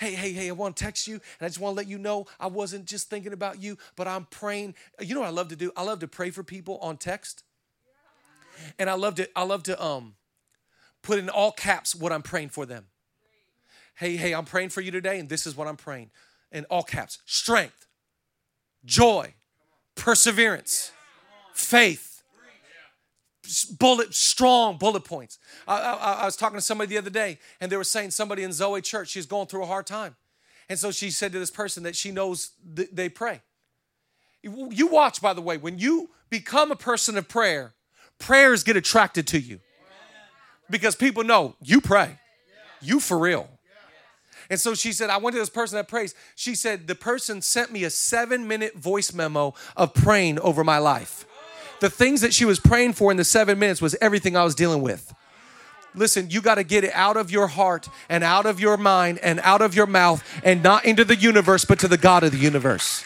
Hey, 0.00 0.14
hey, 0.14 0.32
hey, 0.32 0.48
I 0.48 0.52
want 0.52 0.78
to 0.78 0.82
text 0.82 1.06
you 1.06 1.16
and 1.16 1.42
I 1.42 1.46
just 1.46 1.60
want 1.60 1.74
to 1.74 1.76
let 1.76 1.86
you 1.86 1.98
know 1.98 2.26
I 2.40 2.46
wasn't 2.46 2.86
just 2.86 3.10
thinking 3.10 3.34
about 3.34 3.62
you, 3.62 3.76
but 3.96 4.08
I'm 4.08 4.24
praying. 4.24 4.74
You 4.98 5.14
know 5.14 5.20
what 5.20 5.26
I 5.26 5.32
love 5.32 5.48
to 5.48 5.56
do? 5.56 5.72
I 5.76 5.82
love 5.82 5.98
to 5.98 6.08
pray 6.08 6.30
for 6.30 6.42
people 6.42 6.78
on 6.78 6.96
text. 6.96 7.44
And 8.78 8.88
I 8.88 8.94
love 8.94 9.16
to, 9.16 9.28
I 9.36 9.42
love 9.42 9.62
to 9.64 9.84
um 9.84 10.14
put 11.02 11.18
in 11.18 11.28
all 11.28 11.52
caps 11.52 11.94
what 11.94 12.12
I'm 12.12 12.22
praying 12.22 12.48
for 12.48 12.64
them. 12.64 12.86
Hey, 13.94 14.16
hey, 14.16 14.32
I'm 14.32 14.46
praying 14.46 14.70
for 14.70 14.80
you 14.80 14.90
today, 14.90 15.18
and 15.18 15.28
this 15.28 15.46
is 15.46 15.54
what 15.54 15.68
I'm 15.68 15.76
praying. 15.76 16.10
In 16.50 16.64
all 16.70 16.82
caps 16.82 17.18
strength, 17.26 17.86
joy, 18.86 19.34
perseverance, 19.96 20.92
faith, 21.52 22.09
bullet, 23.78 24.14
strong 24.14 24.78
bullet 24.78 25.04
points. 25.04 25.38
I, 25.66 25.80
I, 25.80 26.12
I, 26.22 26.24
was 26.24 26.36
talking 26.36 26.56
to 26.56 26.62
somebody 26.62 26.88
the 26.88 26.98
other 26.98 27.10
day, 27.10 27.38
and 27.60 27.70
they 27.70 27.76
were 27.76 27.84
saying 27.84 28.10
somebody 28.10 28.42
in 28.42 28.52
Zoe 28.52 28.80
Church, 28.80 29.08
she's 29.08 29.26
going 29.26 29.46
through 29.46 29.62
a 29.62 29.66
hard 29.66 29.86
time. 29.86 30.16
And 30.68 30.78
so 30.78 30.90
she 30.90 31.10
said 31.10 31.32
to 31.32 31.38
this 31.38 31.50
person 31.50 31.82
that 31.82 31.96
she 31.96 32.10
knows 32.10 32.50
th- 32.76 32.90
they 32.92 33.08
pray. 33.08 33.40
You 34.42 34.86
watch, 34.86 35.20
by 35.20 35.34
the 35.34 35.42
way, 35.42 35.58
when 35.58 35.78
you 35.78 36.10
become 36.30 36.70
a 36.70 36.76
person 36.76 37.18
of 37.18 37.28
prayer, 37.28 37.74
prayers 38.18 38.62
get 38.62 38.76
attracted 38.76 39.26
to 39.28 39.40
you 39.40 39.60
because 40.70 40.96
people 40.96 41.24
know 41.24 41.56
you 41.60 41.80
pray. 41.80 42.18
You 42.80 43.00
for 43.00 43.18
real. 43.18 43.50
And 44.48 44.58
so 44.58 44.74
she 44.74 44.92
said, 44.92 45.10
I 45.10 45.18
went 45.18 45.34
to 45.34 45.40
this 45.40 45.50
person 45.50 45.76
that 45.76 45.88
prays. 45.88 46.14
She 46.34 46.54
said, 46.54 46.88
the 46.88 46.96
person 46.96 47.40
sent 47.40 47.70
me 47.70 47.84
a 47.84 47.90
seven 47.90 48.48
minute 48.48 48.76
voice 48.76 49.12
memo 49.12 49.54
of 49.76 49.94
praying 49.94 50.40
over 50.40 50.64
my 50.64 50.78
life. 50.78 51.24
The 51.80 51.90
things 51.90 52.20
that 52.20 52.32
she 52.34 52.44
was 52.44 52.60
praying 52.60 52.92
for 52.92 53.10
in 53.10 53.16
the 53.16 53.24
seven 53.24 53.58
minutes 53.58 53.80
was 53.82 53.96
everything 54.00 54.36
I 54.36 54.44
was 54.44 54.54
dealing 54.54 54.82
with. 54.82 55.14
Listen, 55.94 56.30
you 56.30 56.40
got 56.40 56.54
to 56.54 56.62
get 56.64 56.84
it 56.84 56.92
out 56.94 57.16
of 57.16 57.30
your 57.30 57.48
heart 57.48 57.88
and 58.08 58.22
out 58.22 58.46
of 58.46 58.60
your 58.60 58.76
mind 58.76 59.18
and 59.18 59.40
out 59.40 59.60
of 59.60 59.74
your 59.74 59.86
mouth 59.86 60.22
and 60.44 60.62
not 60.62 60.84
into 60.84 61.04
the 61.04 61.16
universe, 61.16 61.64
but 61.64 61.80
to 61.80 61.88
the 61.88 61.98
God 61.98 62.22
of 62.22 62.32
the 62.32 62.38
universe. 62.38 63.04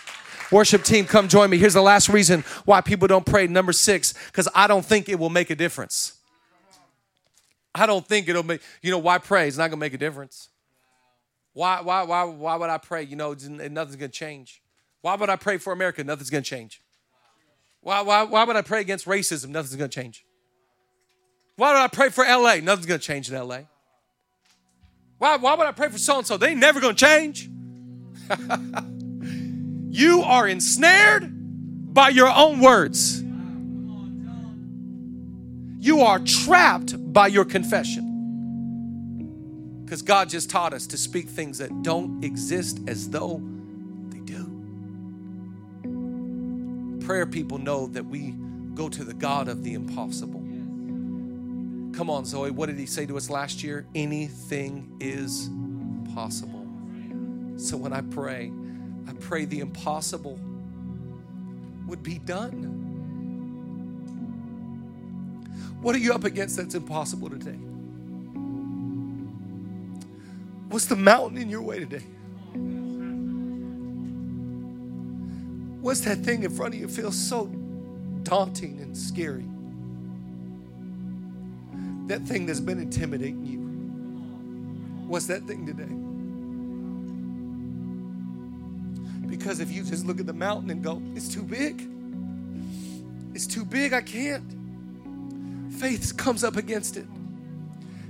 Worship 0.51 0.83
team, 0.83 1.07
come 1.07 1.29
join 1.29 1.49
me. 1.49 1.57
Here's 1.57 1.75
the 1.75 1.83
last 1.83 2.09
reason 2.09 2.45
why 2.65 2.81
people 2.83 3.09
don't 3.09 3.25
pray. 3.25 3.47
Number 3.47 3.73
six, 3.73 4.13
because 4.27 4.49
I 4.55 4.67
don't 4.67 4.85
think 4.85 5.09
it 5.09 5.19
will 5.19 5.31
make 5.31 5.51
a 5.51 5.57
difference. 5.57 6.15
I 7.75 7.87
don't 7.87 8.07
think 8.07 8.29
it'll 8.29 8.43
make, 8.43 8.61
you 8.83 8.91
know, 8.91 8.99
why 8.99 9.19
pray? 9.19 9.49
It's 9.49 9.57
not 9.57 9.69
going 9.69 9.79
to 9.79 9.85
make 9.85 9.95
a 9.95 9.99
difference. 9.99 10.51
Why, 11.55 11.81
why, 11.81 12.03
why, 12.03 12.25
why 12.25 12.57
would 12.57 12.71
I 12.71 12.79
pray? 12.79 13.03
You 13.03 13.17
know, 13.17 13.33
nothing's 13.33 13.97
going 13.97 13.99
to 13.99 14.09
change. 14.09 14.61
Why 15.01 15.15
would 15.17 15.31
I 15.31 15.37
pray 15.37 15.57
for 15.57 15.73
America? 15.73 16.05
Nothing's 16.05 16.31
going 16.31 16.45
to 16.45 16.51
change. 16.51 16.83
Why, 17.85 18.01
why, 18.01 18.23
why 18.23 18.45
would 18.45 18.57
I 18.57 18.63
pray 18.63 18.81
against 18.81 19.05
racism? 19.05 19.51
Nothing's 19.51 19.77
going 19.77 19.91
to 19.91 19.95
change. 19.95 20.25
Why 21.57 21.73
would 21.73 21.81
I 21.81 21.89
pray 21.89 22.09
for 22.09 22.25
LA? 22.25 22.57
Nothing's 22.57 22.87
going 22.87 22.99
to 22.99 23.07
change 23.07 23.31
in 23.31 23.37
LA. 23.39 23.59
Why, 25.19 25.37
why 25.37 25.55
would 25.55 25.67
I 25.67 25.73
pray 25.73 25.91
for 25.91 25.99
so 25.99 26.17
and 26.17 26.27
so? 26.27 26.39
They 26.39 26.55
never 26.55 26.81
going 26.81 26.97
to 26.97 27.05
change. 27.05 27.51
you 29.91 30.23
are 30.23 30.49
ensnared 30.49 31.31
by 31.93 32.09
your 32.09 32.31
own 32.31 32.61
words. 32.61 33.21
You 35.79 36.01
are 36.01 36.21
trapped 36.21 37.13
by 37.13 37.27
your 37.27 37.45
confession. 37.45 38.13
Because 39.85 40.01
God 40.01 40.31
just 40.31 40.49
taught 40.49 40.73
us 40.73 40.87
to 40.87 40.97
speak 40.97 41.29
things 41.29 41.59
that 41.59 41.83
don't 41.83 42.25
exist 42.25 42.81
as 42.89 43.11
though 43.11 43.43
Prayer 47.05 47.27
people 47.27 47.59
know 47.59 47.87
that 47.89 48.07
we 48.07 48.35
go 48.75 48.89
to 48.89 49.05
the 49.05 49.15
God 49.15 49.49
of 49.49 49.63
the 49.63 49.75
impossible. 49.75 50.41
Come 51.97 52.11
on, 52.11 52.25
Zoe, 52.25 52.51
what 52.51 52.67
did 52.67 52.79
he 52.79 52.87
say 52.87 53.07
to 53.07 53.17
us 53.17 53.31
last 53.31 53.63
year? 53.63 53.87
Anything 53.95 54.97
is 55.01 55.51
possible. 56.15 56.67
So 57.57 57.77
when 57.77 57.93
I 57.93 58.01
pray, 58.01 58.51
I 59.07 59.13
pray 59.15 59.45
the 59.45 59.61
impossible 59.61 60.41
would 61.87 62.03
be 62.03 62.19
done. 62.19 62.95
What 65.83 65.95
are 65.95 65.99
you 65.99 66.15
up 66.15 66.25
against 66.25 66.57
that's 66.57 66.75
impossible 66.75 67.31
today? 67.31 67.59
What's 70.69 70.87
the 70.87 70.97
mountain 70.97 71.39
in 71.39 71.51
your 71.51 71.63
way 71.63 71.81
today? 71.81 72.05
What's 75.85 76.01
that 76.01 76.21
thing 76.21 76.45
in 76.45 76.51
front 76.51 76.73
of 76.73 76.81
you 76.81 76.89
feels 76.89 77.15
so 77.15 77.45
daunting 78.23 78.81
and 78.81 78.97
scary? 78.97 79.45
That 82.07 82.23
thing 82.23 82.47
that's 82.47 82.59
been 82.59 82.79
intimidating 82.79 83.45
you. 83.45 83.59
What's 85.07 85.27
that 85.27 85.43
thing 85.43 85.67
today? 85.67 85.93
Because 89.29 89.61
if 89.61 89.71
you 89.71 89.83
just 89.83 90.07
look 90.07 90.21
at 90.21 90.25
the 90.25 90.33
mountain 90.33 90.71
and 90.71 90.83
go, 90.83 91.03
it's 91.15 91.29
too 91.29 91.43
big, 91.43 91.87
it's 93.35 93.47
too 93.47 93.67
big, 93.67 93.93
I 93.93 94.01
can't. 94.01 95.71
Faith 95.71 96.17
comes 96.17 96.45
up 96.45 96.57
against 96.57 96.97
it. 96.97 97.05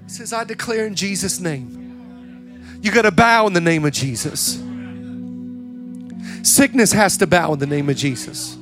It 0.05 0.13
says, 0.13 0.33
I 0.33 0.45
declare 0.45 0.87
in 0.87 0.95
Jesus' 0.95 1.41
name 1.41 2.79
you 2.81 2.93
got 2.93 3.03
to 3.03 3.11
bow 3.11 3.49
in 3.49 3.53
the 3.53 3.61
name 3.61 3.85
of 3.85 3.93
Jesus. 3.93 4.63
Sickness 6.45 6.93
has 6.93 7.17
to 7.17 7.27
bow 7.27 7.55
in 7.55 7.59
the 7.59 7.67
name 7.67 7.89
of 7.89 7.97
Jesus. 7.97 8.59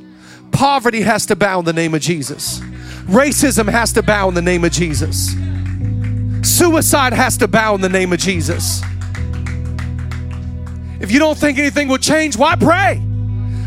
Poverty 0.53 1.01
has 1.01 1.27
to 1.27 1.35
bow 1.35 1.59
in 1.59 1.65
the 1.65 1.73
name 1.73 1.95
of 1.95 2.01
Jesus. 2.01 2.61
Racism 3.09 3.69
has 3.69 3.93
to 3.95 4.03
bow 4.03 4.29
in 4.29 4.35
the 4.35 4.43
name 4.43 4.65
of 4.65 4.71
Jesus. 4.71 5.35
Suicide 6.43 7.13
has 7.13 7.37
to 7.39 7.49
bow 7.49 7.75
in 7.75 7.81
the 7.81 7.89
name 7.89 8.13
of 8.13 8.21
Jesus. 8.21 8.83
If 11.01 11.11
you 11.11 11.19
don't 11.19 11.37
think 11.37 11.59
anything 11.59 11.89
will 11.89 11.99
change, 11.99 12.37
why 12.37 12.55
pray? 12.55 13.03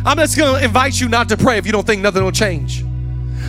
I'm 0.06 0.18
just 0.18 0.38
going 0.38 0.60
to 0.60 0.64
invite 0.64 1.02
you 1.02 1.10
not 1.10 1.28
to 1.30 1.38
pray 1.38 1.58
if 1.58 1.66
you 1.66 1.74
don't 1.74 1.86
think 1.86 2.02
nothing 2.02 2.24
will 2.24 2.32
change. 2.32 2.85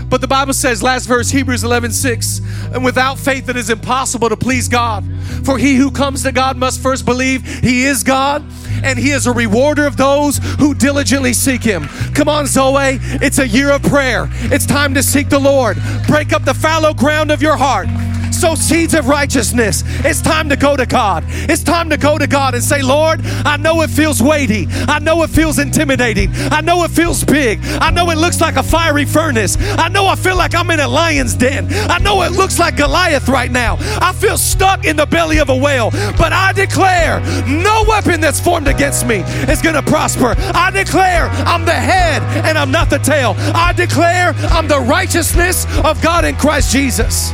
But 0.08 0.20
the 0.20 0.28
Bible 0.28 0.54
says, 0.54 0.82
last 0.82 1.06
verse, 1.06 1.30
Hebrews 1.30 1.64
11 1.64 1.92
6, 1.92 2.40
and 2.72 2.84
without 2.84 3.18
faith 3.18 3.48
it 3.48 3.56
is 3.56 3.70
impossible 3.70 4.28
to 4.28 4.36
please 4.36 4.68
God. 4.68 5.04
For 5.44 5.58
he 5.58 5.76
who 5.76 5.90
comes 5.90 6.22
to 6.22 6.32
God 6.32 6.56
must 6.56 6.80
first 6.80 7.04
believe 7.04 7.44
he 7.60 7.84
is 7.84 8.02
God 8.02 8.44
and 8.84 8.98
he 8.98 9.10
is 9.10 9.26
a 9.26 9.32
rewarder 9.32 9.86
of 9.86 9.96
those 9.96 10.38
who 10.58 10.74
diligently 10.74 11.32
seek 11.32 11.62
him. 11.62 11.86
Come 12.14 12.28
on, 12.28 12.46
Zoe, 12.46 12.98
it's 13.00 13.38
a 13.38 13.48
year 13.48 13.70
of 13.70 13.82
prayer. 13.82 14.28
It's 14.52 14.66
time 14.66 14.94
to 14.94 15.02
seek 15.02 15.28
the 15.28 15.38
Lord. 15.38 15.78
Break 16.06 16.32
up 16.32 16.44
the 16.44 16.54
fallow 16.54 16.94
ground 16.94 17.30
of 17.30 17.42
your 17.42 17.56
heart 17.56 17.88
sow 18.36 18.54
seeds 18.54 18.94
of 18.94 19.08
righteousness. 19.08 19.82
It's 20.04 20.20
time 20.20 20.48
to 20.50 20.56
go 20.56 20.76
to 20.76 20.86
God. 20.86 21.24
It's 21.26 21.62
time 21.62 21.90
to 21.90 21.96
go 21.96 22.18
to 22.18 22.26
God 22.26 22.54
and 22.54 22.62
say, 22.62 22.82
Lord, 22.82 23.20
I 23.24 23.56
know 23.56 23.80
it 23.82 23.90
feels 23.90 24.22
weighty. 24.22 24.66
I 24.70 24.98
know 24.98 25.22
it 25.22 25.30
feels 25.30 25.58
intimidating. 25.58 26.30
I 26.52 26.60
know 26.60 26.84
it 26.84 26.90
feels 26.90 27.24
big. 27.24 27.60
I 27.80 27.90
know 27.90 28.10
it 28.10 28.18
looks 28.18 28.40
like 28.40 28.56
a 28.56 28.62
fiery 28.62 29.06
furnace. 29.06 29.56
I 29.58 29.88
know 29.88 30.06
I 30.06 30.16
feel 30.16 30.36
like 30.36 30.54
I'm 30.54 30.70
in 30.70 30.80
a 30.80 30.88
lion's 30.88 31.34
den. 31.34 31.66
I 31.90 31.98
know 31.98 32.22
it 32.22 32.32
looks 32.32 32.58
like 32.58 32.76
Goliath 32.76 33.28
right 33.28 33.50
now. 33.50 33.76
I 33.80 34.12
feel 34.12 34.36
stuck 34.36 34.84
in 34.84 34.96
the 34.96 35.06
belly 35.06 35.38
of 35.38 35.48
a 35.48 35.56
whale. 35.56 35.90
But 36.18 36.32
I 36.32 36.52
declare 36.52 37.20
no 37.46 37.84
weapon 37.88 38.20
that's 38.20 38.40
formed 38.40 38.68
against 38.68 39.06
me 39.06 39.16
is 39.50 39.62
going 39.62 39.76
to 39.76 39.82
prosper. 39.82 40.34
I 40.54 40.70
declare 40.70 41.28
I'm 41.46 41.64
the 41.64 41.72
head 41.72 42.22
and 42.44 42.58
I'm 42.58 42.70
not 42.70 42.90
the 42.90 42.98
tail. 42.98 43.34
I 43.38 43.72
declare 43.72 44.34
I'm 44.50 44.68
the 44.68 44.80
righteousness 44.80 45.66
of 45.84 46.02
God 46.02 46.24
in 46.24 46.36
Christ 46.36 46.70
Jesus. 46.70 47.32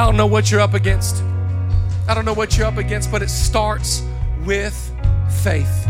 I 0.00 0.06
don't 0.06 0.16
know 0.16 0.26
what 0.26 0.50
you're 0.50 0.62
up 0.62 0.72
against. 0.72 1.22
I 2.08 2.14
don't 2.14 2.24
know 2.24 2.32
what 2.32 2.56
you're 2.56 2.66
up 2.66 2.78
against, 2.78 3.12
but 3.12 3.20
it 3.20 3.28
starts 3.28 4.02
with 4.46 4.74
faith. 5.42 5.86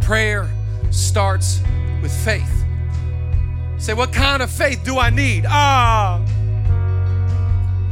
Prayer 0.00 0.48
starts 0.90 1.60
with 2.00 2.10
faith. 2.24 2.50
say, 3.76 3.92
what 3.92 4.14
kind 4.14 4.42
of 4.42 4.50
faith 4.50 4.82
do 4.82 4.98
I 4.98 5.10
need? 5.10 5.44
Ah, 5.46 6.24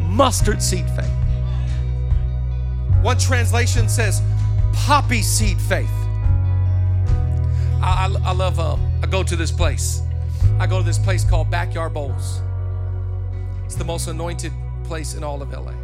mustard 0.01 0.63
seed 0.63 0.89
faith. 0.89 1.13
One 3.03 3.19
translation 3.19 3.91
says 3.91 4.23
poppy 4.73 5.21
seed 5.21 5.61
faith. 5.61 5.93
I, 7.83 8.09
I, 8.09 8.17
I 8.25 8.33
love, 8.33 8.59
um, 8.59 8.81
I 9.03 9.07
go 9.07 9.23
to 9.23 9.37
this 9.37 9.53
place. 9.53 10.01
I 10.59 10.67
go 10.67 10.79
to 10.79 10.83
this 10.83 10.99
place 10.99 11.25
called 11.25 11.51
Backyard 11.51 11.93
Bowls. 11.93 12.41
It's 13.67 13.75
the 13.75 13.85
most 13.85 14.07
anointed 14.07 14.53
place 14.85 15.15
in 15.15 15.25
all 15.25 15.43
of 15.43 15.53
LA. 15.53 15.75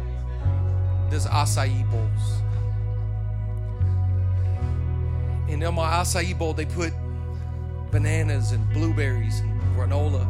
There's 1.09 1.25
acai 1.25 1.87
bowls. 1.91 2.41
And 5.49 5.61
in 5.61 5.75
my 5.75 6.01
acai 6.01 6.35
bowl, 6.35 6.53
they 6.53 6.65
put 6.65 6.93
bananas 7.91 8.53
and 8.53 8.67
blueberries 8.73 9.41
and 9.41 9.61
granola. 9.75 10.25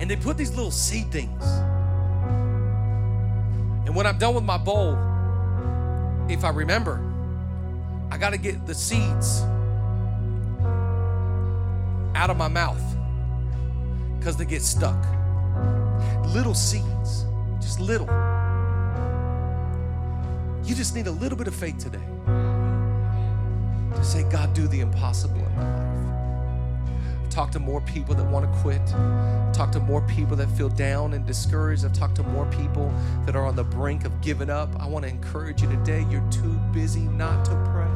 And 0.00 0.08
they 0.08 0.16
put 0.16 0.38
these 0.38 0.50
little 0.50 0.70
seed 0.70 1.10
things. 1.10 1.44
And 3.84 3.94
when 3.94 4.06
I'm 4.06 4.18
done 4.18 4.34
with 4.36 4.44
my 4.44 4.56
bowl, 4.56 4.96
if 6.28 6.44
I 6.44 6.50
remember, 6.50 7.02
I 8.10 8.18
got 8.18 8.30
to 8.30 8.38
get 8.38 8.66
the 8.66 8.74
seeds 8.74 9.40
out 12.14 12.30
of 12.30 12.36
my 12.36 12.48
mouth 12.48 12.82
because 14.18 14.36
they 14.36 14.44
get 14.44 14.62
stuck. 14.62 15.19
Little 16.32 16.54
seeds, 16.54 17.24
just 17.60 17.80
little. 17.80 18.06
You 20.64 20.76
just 20.76 20.94
need 20.94 21.08
a 21.08 21.10
little 21.10 21.36
bit 21.36 21.48
of 21.48 21.54
faith 21.56 21.78
today 21.78 21.98
to 23.96 24.04
say, 24.04 24.22
God, 24.30 24.54
do 24.54 24.68
the 24.68 24.78
impossible 24.78 25.44
in 25.44 25.56
my 25.56 25.64
life. 25.64 27.24
I've 27.24 27.30
talked 27.30 27.52
to 27.54 27.58
more 27.58 27.80
people 27.80 28.14
that 28.14 28.24
want 28.24 28.44
to 28.44 28.60
quit. 28.60 28.80
I've 28.94 29.52
talked 29.52 29.72
to 29.72 29.80
more 29.80 30.02
people 30.02 30.36
that 30.36 30.48
feel 30.50 30.68
down 30.68 31.14
and 31.14 31.26
discouraged. 31.26 31.84
I've 31.84 31.92
talked 31.92 32.14
to 32.16 32.22
more 32.22 32.46
people 32.46 32.94
that 33.26 33.34
are 33.34 33.44
on 33.44 33.56
the 33.56 33.64
brink 33.64 34.04
of 34.04 34.20
giving 34.20 34.50
up. 34.50 34.68
I 34.78 34.86
want 34.86 35.04
to 35.06 35.10
encourage 35.10 35.62
you 35.62 35.68
today. 35.68 36.06
You're 36.08 36.30
too 36.30 36.52
busy 36.72 37.00
not 37.00 37.44
to 37.46 37.50
pray. 37.72 37.90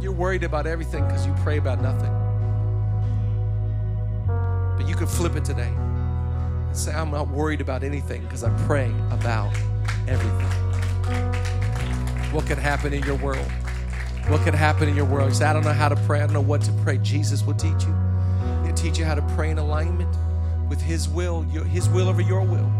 You're 0.00 0.12
worried 0.12 0.44
about 0.44 0.68
everything 0.68 1.04
because 1.06 1.26
you 1.26 1.34
pray 1.42 1.58
about 1.58 1.82
nothing. 1.82 2.21
Could 5.02 5.10
flip 5.10 5.34
it 5.34 5.44
today 5.44 5.66
and 5.66 6.76
say, 6.76 6.92
I'm 6.92 7.10
not 7.10 7.26
worried 7.26 7.60
about 7.60 7.82
anything 7.82 8.22
because 8.22 8.44
I 8.44 8.56
pray 8.68 8.94
about 9.10 9.52
everything. 10.06 10.46
What 12.32 12.46
could 12.46 12.58
happen 12.58 12.92
in 12.92 13.02
your 13.02 13.16
world? 13.16 13.50
What 14.28 14.42
could 14.42 14.54
happen 14.54 14.88
in 14.88 14.94
your 14.94 15.06
world? 15.06 15.30
You 15.30 15.34
say, 15.34 15.46
I 15.46 15.54
don't 15.54 15.64
know 15.64 15.72
how 15.72 15.88
to 15.88 15.96
pray. 15.96 16.20
I 16.20 16.26
don't 16.26 16.34
know 16.34 16.40
what 16.40 16.62
to 16.62 16.72
pray. 16.84 16.98
Jesus 16.98 17.42
will 17.42 17.54
teach 17.54 17.82
you. 17.82 17.92
He'll 18.64 18.76
teach 18.76 18.96
you 18.96 19.04
how 19.04 19.16
to 19.16 19.22
pray 19.34 19.50
in 19.50 19.58
alignment 19.58 20.16
with 20.68 20.80
His 20.80 21.08
will, 21.08 21.44
your, 21.50 21.64
His 21.64 21.88
will 21.88 22.08
over 22.08 22.22
your 22.22 22.42
will. 22.42 22.70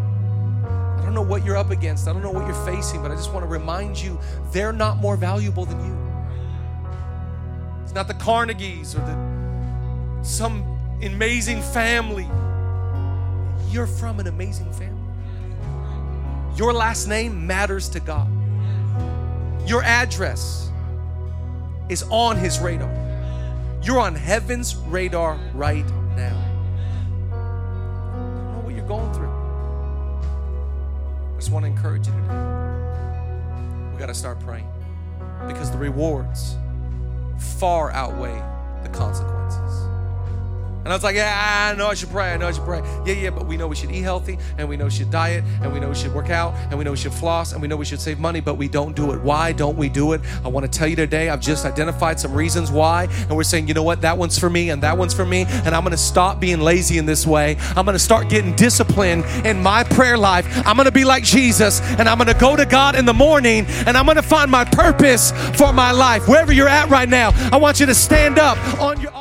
I 0.65 1.01
don't 1.03 1.15
know 1.15 1.23
what 1.23 1.45
you're 1.45 1.57
up 1.57 1.73
against. 1.73 2.07
I 2.07 2.13
don't 2.13 2.23
know 2.23 2.31
what 2.31 2.47
you're 2.47 2.65
facing, 2.65 3.03
but 3.03 3.11
I 3.11 3.17
just 3.17 3.33
want 3.33 3.43
to 3.43 3.49
remind 3.49 4.01
you 4.01 4.17
they're 4.53 4.73
not 4.73 4.99
more 4.99 5.17
valuable 5.17 5.65
than 5.65 5.85
you. 5.85 5.99
It's 7.83 7.95
not 7.95 8.07
the 8.07 8.15
Carnegies 8.15 8.95
or 8.95 9.01
the 9.01 9.33
some 10.25 10.72
amazing 11.03 11.63
family. 11.63 12.29
You're 13.71 13.87
from 13.87 14.21
an 14.21 14.27
amazing 14.27 14.73
family. 14.73 15.01
Your 16.57 16.73
last 16.73 17.07
name 17.07 17.47
matters 17.47 17.89
to 17.91 18.01
God. 18.01 18.29
Your 19.67 19.83
address 19.83 20.71
is 21.89 22.05
on 22.11 22.37
His 22.37 22.61
radar. 22.61 22.93
You're 23.83 23.99
on 23.99 24.15
heaven's 24.15 24.77
radar 24.77 25.39
right 25.55 25.87
now. 26.17 26.39
I 27.33 28.53
know 28.53 28.61
what 28.63 28.75
you're 28.75 28.87
going 28.87 29.13
through. 29.13 29.31
I 31.33 31.37
just 31.37 31.51
want 31.51 31.65
to 31.65 31.71
encourage 31.71 32.07
you 32.07 32.13
today. 32.13 32.29
We 33.93 33.99
got 33.99 34.07
to 34.07 34.15
start 34.15 34.39
praying 34.41 34.69
because 35.49 35.71
the 35.71 35.79
rewards 35.79 36.57
far 37.59 37.91
outweigh 37.93 38.41
the 38.83 38.89
consequences. 38.91 39.92
And 40.85 40.89
I 40.89 40.97
was 40.97 41.05
like, 41.05 41.15
yeah, 41.15 41.71
I 41.73 41.77
know 41.77 41.87
I 41.87 41.95
should 41.95 42.11
pray. 42.11 42.33
I 42.33 42.37
know 42.37 42.49
I 42.49 42.53
should 42.53 42.65
pray. 42.65 42.83
Yeah, 43.07 43.15
yeah, 43.15 43.31
but 43.31 43.47
we 43.47 43.57
know 43.57 43.69
we 43.69 43.77
should 43.77 43.93
eat 43.93 44.01
healthy 44.01 44.39
and 44.59 44.69
we 44.69 44.77
know 44.77 44.87
we 44.87 44.91
should 44.91 45.13
diet 45.13 45.45
and 45.63 45.73
we 45.73 45.79
know 45.79 45.89
we 45.89 45.95
should 45.95 46.13
work 46.13 46.31
out 46.31 46.55
and 46.71 46.79
we 46.79 46.85
know 46.85 46.91
we 46.91 46.97
should 46.97 47.15
floss 47.15 47.53
and 47.53 47.63
we 47.63 47.69
know 47.69 47.77
we 47.77 47.85
should 47.85 48.01
save 48.01 48.19
money, 48.19 48.41
but 48.41 48.55
we 48.55 48.67
don't 48.67 48.97
do 48.97 49.13
it. 49.13 49.21
Why 49.23 49.53
don't 49.53 49.77
we 49.77 49.89
do 49.89 50.13
it? 50.13 50.21
I 50.45 50.49
want 50.49 50.71
to 50.71 50.79
tell 50.79 50.89
you 50.89 50.97
today, 50.97 51.31
I've 51.31 51.41
just 51.41 51.65
identified 51.65 52.19
some 52.19 52.35
reasons 52.35 52.73
why. 52.73 53.05
And 53.29 53.37
we're 53.37 53.45
saying, 53.45 53.69
you 53.69 53.75
know 53.75 53.85
what? 53.85 54.01
That 54.01 54.19
one's 54.19 54.39
for 54.39 54.51
me 54.51 54.71
and 54.71 54.83
that 54.83 54.99
one's 54.99 55.15
for 55.15 55.25
me. 55.25 55.45
And 55.49 55.69
I'm 55.69 55.83
going 55.83 55.93
to 55.93 55.97
stop 55.97 56.41
being 56.41 56.61
lazy 56.61 56.99
in 56.99 57.07
this 57.07 57.27
way. 57.27 57.57
I'm 57.77 57.85
going 57.85 57.95
to 57.95 58.01
start 58.01 58.29
getting 58.29 58.57
disciplined 58.57 59.25
in 59.47 59.63
my 59.63 59.85
prayer 59.85 60.19
life. 60.19 60.47
I'm 60.67 60.77
going 60.77 60.87
to 60.87 60.93
be 60.93 61.05
like 61.05 61.23
Jesus 61.23 61.81
and 61.81 62.09
I'm 62.09 62.19
going 62.19 62.27
to 62.27 62.41
go 62.41 62.57
to 62.57 62.67
God 62.67 62.97
in 62.97 63.05
the 63.05 63.15
morning 63.15 63.67
and 63.87 63.97
I'm 63.97 64.05
going 64.05 64.17
to 64.17 64.23
find 64.23 64.51
my 64.51 64.65
purpose 64.65 65.31
for 65.57 65.73
my 65.73 65.93
life. 65.93 66.27
Wherever 66.27 66.53
you're 66.53 66.69
at 66.69 66.91
right 66.91 67.09
now, 67.09 67.31
I 67.53 67.57
want 67.57 67.79
you 67.79 67.87
to 67.87 67.95
stand 67.95 68.39
up 68.39 68.59
on 68.81 69.01
your 69.01 69.13